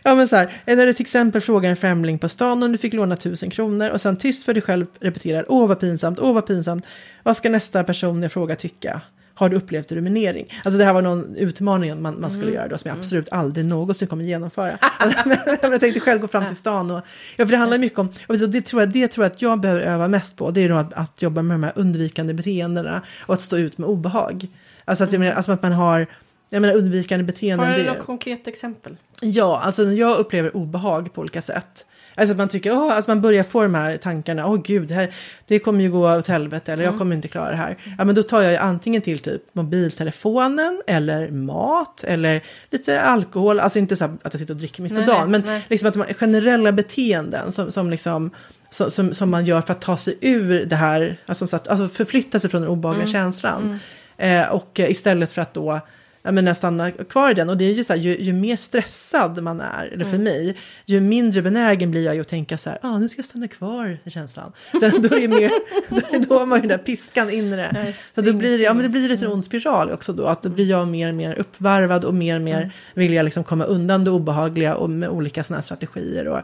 [0.03, 2.77] Ja men så här, när du till exempel frågar en främling på stan om du
[2.77, 6.33] fick låna tusen kronor och sen tyst för dig själv repeterar åh vad pinsamt, åh
[6.33, 6.85] vad pinsamt,
[7.23, 9.01] vad ska nästa person jag frågar tycka?
[9.37, 10.53] Har du upplevt ruminering?
[10.63, 12.55] Alltså det här var någon utmaning man, man skulle mm.
[12.55, 14.77] göra då som jag absolut aldrig någonsin kommer genomföra.
[15.61, 17.01] jag tänkte själv gå fram till stan och,
[17.35, 19.59] ja för det handlar mycket om, och det tror jag, det tror jag att jag
[19.59, 23.01] behöver öva mest på, det är då att, att jobba med de här undvikande beteendena
[23.21, 24.47] och att stå ut med obehag.
[24.85, 25.37] Alltså att, mm.
[25.37, 26.07] alltså att man har
[26.49, 27.67] jag menar undvikande beteenden.
[27.67, 28.97] Har du något konkret exempel?
[29.21, 31.85] Ja, alltså jag upplever obehag på olika sätt.
[32.17, 34.87] Alltså att man tycker, oh, alltså man börjar få de här tankarna, åh oh, gud,
[34.87, 35.13] det, här,
[35.47, 36.93] det kommer ju gå åt helvete eller mm.
[36.93, 37.77] jag kommer inte klara det här.
[37.97, 43.59] Ja men då tar jag ju antingen till typ mobiltelefonen eller mat eller lite alkohol,
[43.59, 45.65] alltså inte så att jag sitter och dricker mitt på dagen, men nej.
[45.69, 48.31] liksom att man, generella beteenden som, som liksom
[48.69, 52.49] som, som, man gör för att ta sig ur det här, alltså, alltså förflytta sig
[52.49, 53.13] från den obehagliga mm.
[53.13, 53.79] känslan.
[54.17, 54.43] Mm.
[54.43, 55.81] Eh, och istället för att då
[56.21, 57.49] jag menar, stanna kvar i den.
[57.49, 60.23] Och det är ju så här, ju, ju mer stressad man är, eller för mm.
[60.23, 60.55] mig,
[60.85, 63.47] ju mindre benägen blir jag ju att tänka så här, ah, nu ska jag stanna
[63.47, 64.51] kvar i känslan.
[64.71, 65.51] då, är det mer,
[65.89, 67.93] då, då har man ju den där piskan inre.
[68.15, 70.41] Så då blir det, ja, men det blir lite en ond spiral också då, att
[70.41, 72.69] då blir jag mer och mer uppvarvad och mer och mer mm.
[72.93, 76.27] vill jag liksom komma undan det obehagliga och med olika sådana här strategier.
[76.27, 76.41] Och,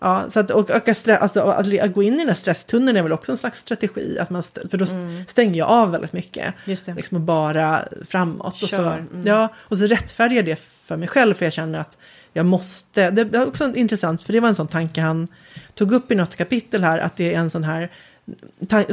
[0.00, 3.02] Ja, så att, och, och stress, alltså, att, gå in i den här stresstunneln är
[3.02, 4.18] väl också en slags strategi.
[4.18, 5.24] Att man, för då mm.
[5.26, 6.54] stänger jag av väldigt mycket.
[6.64, 6.94] Just det.
[6.94, 8.62] Liksom bara framåt.
[8.62, 9.22] Och så, mm.
[9.24, 11.34] ja, och så rättfärdigar det för mig själv.
[11.34, 11.98] För jag känner att
[12.32, 13.10] jag måste.
[13.10, 14.22] Det är också intressant.
[14.22, 15.28] För det var en sån tanke han
[15.74, 16.98] tog upp i något kapitel här.
[16.98, 17.90] Att det är en sån här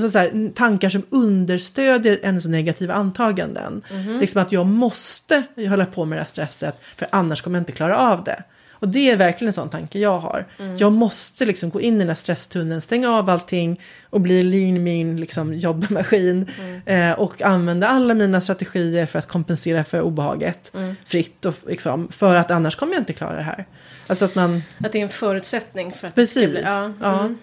[0.10, 3.82] så här, tankar som understödjer ens negativa antaganden.
[3.91, 4.20] Mm.
[4.20, 7.72] Liksom att jag måste hålla på med det här stresset för annars kommer jag inte
[7.72, 8.43] klara av det.
[8.84, 10.45] Och det är verkligen en sån tanke jag har.
[10.59, 10.77] Mm.
[10.77, 14.84] Jag måste liksom gå in i den här stresstunneln, stänga av allting och bli lean
[14.84, 16.49] min liksom, jobbmaskin.
[16.59, 17.11] Mm.
[17.11, 20.95] Eh, och använda alla mina strategier för att kompensera för obehaget mm.
[21.05, 21.45] fritt.
[21.45, 23.65] Och, liksom, för att annars kommer jag inte klara det här.
[24.07, 24.63] Alltså att man...
[24.79, 26.36] Att det är en förutsättning för att Precis.
[26.36, 26.61] det ska bli...
[26.61, 26.93] Ja.
[27.01, 27.19] ja.
[27.19, 27.38] Mm.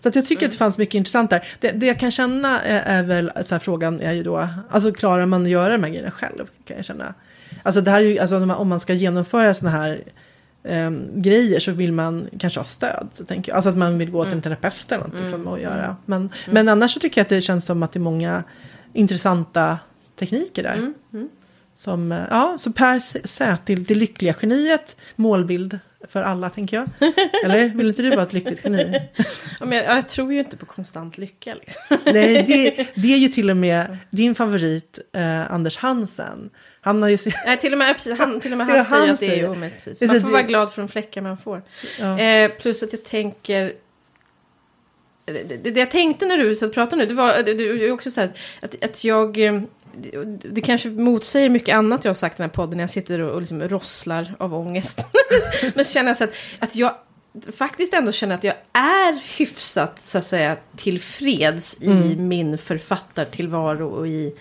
[0.00, 0.48] Så att jag tycker mm.
[0.48, 1.46] att det fanns mycket intressant där.
[1.60, 4.92] Det, det jag kan känna är, är väl, så här, frågan är ju då, alltså
[4.92, 6.46] klarar man att göra de här grejerna själv?
[6.64, 7.14] Kan jag känna.
[7.62, 10.02] Alltså det här är ju, alltså om man ska genomföra sådana här
[10.64, 13.08] um, grejer så vill man kanske ha stöd.
[13.28, 13.56] Tänker jag.
[13.56, 14.42] Alltså att man vill gå till en mm.
[14.42, 15.30] terapeut eller någonting mm.
[15.30, 15.84] som att göra.
[15.84, 15.96] Mm.
[16.04, 16.30] Men, mm.
[16.46, 18.44] men annars så tycker jag att det känns som att det är många
[18.92, 19.78] intressanta
[20.16, 20.74] tekniker där.
[21.12, 21.28] Mm.
[21.74, 26.88] Som, eh, ja, så Per Sätil, det lyckliga geniet, målbild för alla tänker jag.
[27.44, 29.00] Eller vill inte du vara ett lyckligt geni?
[29.60, 31.54] ja, men jag, jag, tror ju inte på konstant lycka.
[31.54, 31.82] Liksom.
[32.04, 36.50] Nej, det, det, är ju till och med din favorit eh, Anders Hansen.
[36.80, 37.16] Han har ju...
[37.46, 39.84] Nej, till och med, han, till och med han, säger att det är omöjligt.
[39.84, 40.12] Precis.
[40.12, 41.62] Man får vara glad för de fläckar man får.
[42.00, 42.18] Ja.
[42.18, 43.72] Eh, plus att jag tänker...
[45.26, 47.90] Det, det, det jag tänkte när du satt och pratade nu, det var det, det,
[47.90, 49.38] också så här att, att jag...
[50.42, 53.20] Det kanske motsäger mycket annat jag har sagt i den här podden när jag sitter
[53.20, 55.06] och, och liksom rosslar av ångest.
[55.74, 56.94] Men så känner jag så att, att jag
[57.56, 62.02] faktiskt ändå känner att jag är hyfsat så att säga tillfreds mm.
[62.02, 64.34] i min författartillvaro och i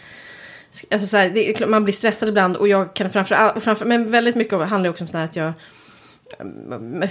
[0.92, 4.36] Alltså så här, det, man blir stressad ibland och jag kan framförallt, framför, men väldigt
[4.36, 5.54] mycket handlar också om sådär att jag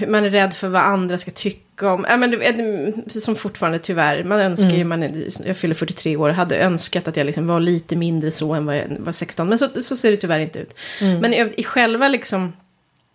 [0.09, 2.07] man är rädd för vad andra ska tycka om.
[2.09, 4.25] Ja, men det, som fortfarande tyvärr.
[4.25, 4.79] Man önskar mm.
[4.79, 8.53] ju, man, jag fyller 43 år, hade önskat att jag liksom var lite mindre så
[8.53, 9.49] än vad jag var 16.
[9.49, 10.75] Men så, så ser det tyvärr inte ut.
[11.01, 11.19] Mm.
[11.19, 12.53] Men i, i själva liksom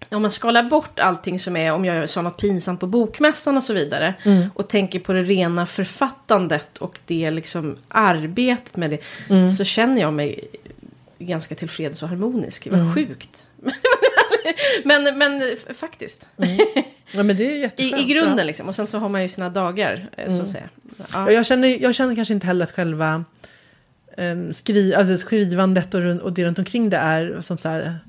[0.10, 3.64] om man skalar bort allting som är, om jag sa något pinsamt på bokmässan och
[3.64, 4.16] så vidare.
[4.24, 4.50] Mm.
[4.54, 9.00] Och tänker på det rena författandet och det liksom arbetet med det.
[9.30, 9.52] Mm.
[9.52, 10.48] Så känner jag mig
[11.20, 12.68] ganska tillfreds och harmonisk.
[12.72, 12.93] Vad mm.
[12.93, 13.50] sjukt.
[14.84, 16.28] men, men faktiskt.
[16.38, 16.58] Mm.
[17.12, 18.02] Ja, men det är jätteskönt.
[18.02, 18.68] I, I grunden liksom.
[18.68, 20.10] Och sen så har man ju sina dagar.
[20.16, 20.48] Så att mm.
[20.48, 20.70] säga.
[21.14, 21.32] Ja.
[21.32, 23.24] Jag, känner, jag känner kanske inte heller att själva
[24.18, 28.00] um, skri, alltså skrivandet och, och det runt omkring det är som så här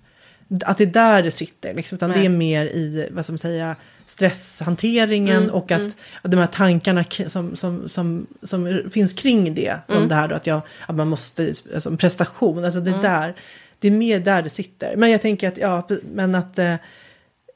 [0.64, 2.18] att det är där det sitter, liksom, utan Nej.
[2.18, 3.76] det är mer i vad man säga,
[4.06, 5.92] stresshanteringen mm, och att mm.
[6.22, 9.78] de här tankarna som, som, som, som finns kring det.
[9.88, 10.02] Mm.
[10.02, 13.02] Om det här då, att, jag, att man måste, alltså prestation, alltså det, mm.
[13.02, 13.34] där,
[13.80, 14.96] det är mer där det sitter.
[14.96, 16.74] Men jag tänker att, ja, men att eh,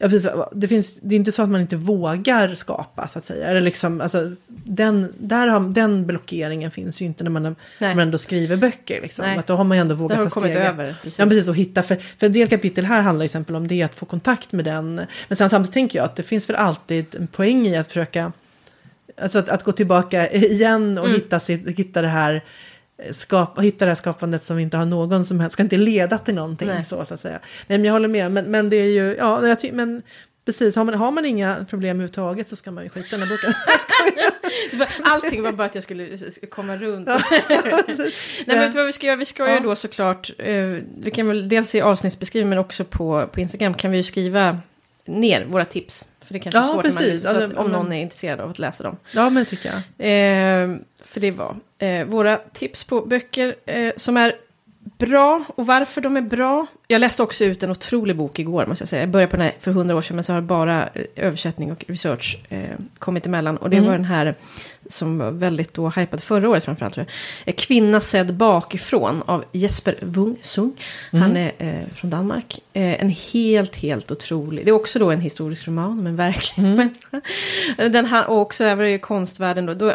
[0.03, 3.25] Ja, precis, det, finns, det är inte så att man inte vågar skapa, så att
[3.25, 3.47] säga.
[3.47, 7.43] Eller liksom, alltså, den, där har, den blockeringen finns ju inte när man,
[7.79, 9.03] när man ändå skriver böcker.
[9.03, 9.39] Liksom.
[9.39, 10.57] Att då har man ju ändå vågat ta steget.
[10.57, 11.19] Över, precis.
[11.19, 11.49] Ja, precis.
[11.49, 14.07] Och hitta, för, för en del kapitel här handlar till exempel om det, att få
[14.07, 14.95] kontakt med den.
[15.29, 18.33] Men sen samtidigt tänker jag att det finns väl alltid en poäng i att försöka,
[19.21, 21.21] alltså att, att gå tillbaka igen och mm.
[21.21, 22.45] hitta, sitt, hitta det här
[23.11, 26.35] skapa, hitta det här skapandet som inte har någon som helst, ska inte leda till
[26.35, 26.85] någonting Nej.
[26.85, 27.39] så, så att säga.
[27.67, 30.03] Nej men jag håller med, men, men det är ju, ja, jag ty, men
[30.45, 33.29] Precis, har man, har man inga problem överhuvudtaget så ska man ju skita i den
[33.29, 33.55] här boken.
[35.05, 36.19] Allting var bara att jag skulle
[36.51, 37.07] komma runt.
[37.07, 38.13] Nej
[38.47, 39.17] men vet du vad vi ska göra?
[39.17, 39.55] Vi ska ja.
[39.55, 40.57] ju då såklart, eh,
[40.99, 44.59] vi kan väl dels i avsnittsbeskrivningen men också på, på Instagram kan vi ju skriva
[45.05, 46.09] ner våra tips.
[46.33, 47.01] För det kanske är Ja, svårt precis.
[47.01, 48.97] lyssnar, så Ja, att, det- om någon är intresserad av att läsa dem.
[49.15, 49.77] Ja, men tycker jag.
[50.07, 54.35] Eh, för det var eh, våra tips på böcker eh, som är
[55.07, 56.67] bra och varför de är bra.
[56.89, 59.03] Jag läste också ut en otrolig bok igår måste jag säga.
[59.03, 61.73] Jag började på den här för hundra år sedan men så har bara eh, översättning
[61.73, 62.63] och research eh,
[62.99, 63.57] kommit emellan.
[63.57, 63.89] Och det Mm.
[63.89, 64.35] var den här
[64.89, 67.07] som var väldigt då hypad förra året framförallt tror
[67.45, 67.57] jag.
[67.57, 70.73] Kvinna sedd bakifrån av Jesper Wung Sung.
[71.13, 72.59] Han är eh, från Danmark.
[72.73, 74.65] Eh, en helt, helt otrolig.
[74.65, 77.21] Det är också då en historisk roman om en verklig människa.
[77.79, 79.75] Eh, Den här, och också över i konstvärlden då.
[79.75, 79.95] då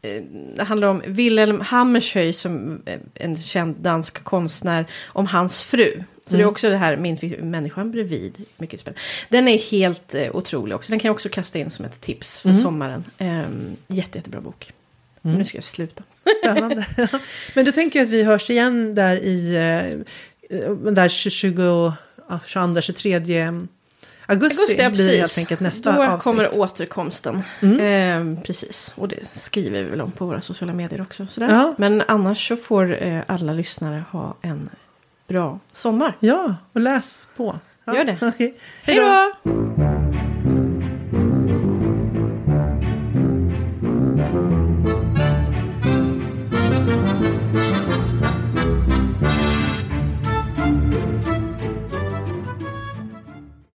[0.00, 4.86] det handlar om Wilhelm Hammershøi som eh, en känd dansk konstnär.
[5.06, 6.02] Om hans fru.
[6.24, 8.44] Så det är också det här min människan bredvid.
[8.56, 9.00] Mycket spännande.
[9.28, 10.92] Den är helt eh, otrolig också.
[10.92, 13.04] Den kan jag också kasta in som ett tips för sommaren.
[13.18, 14.72] Um, jätte, jättebra bok.
[15.20, 16.02] Men Nu ska jag sluta.
[16.42, 16.86] Spännande.
[17.54, 19.54] Men du tänker att vi hörs igen där i
[20.50, 21.92] eh, där 20,
[22.28, 23.20] ja, 22, 23
[24.28, 24.60] augusti.
[24.62, 26.22] Augusti, ja, blir helt enkelt nästa Då avsnitt.
[26.22, 27.42] kommer återkomsten.
[27.62, 31.26] Eh, precis, och det skriver vi väl om på våra sociala medier också.
[31.26, 31.48] Sådär.
[31.48, 31.74] Ja.
[31.78, 34.68] Men annars så får eh, alla lyssnare ha en
[35.28, 36.16] bra sommar.
[36.20, 37.58] Ja, och läs på.
[37.84, 38.18] Ja, Gör det.
[38.28, 38.54] okej.
[38.82, 40.57] Hej då!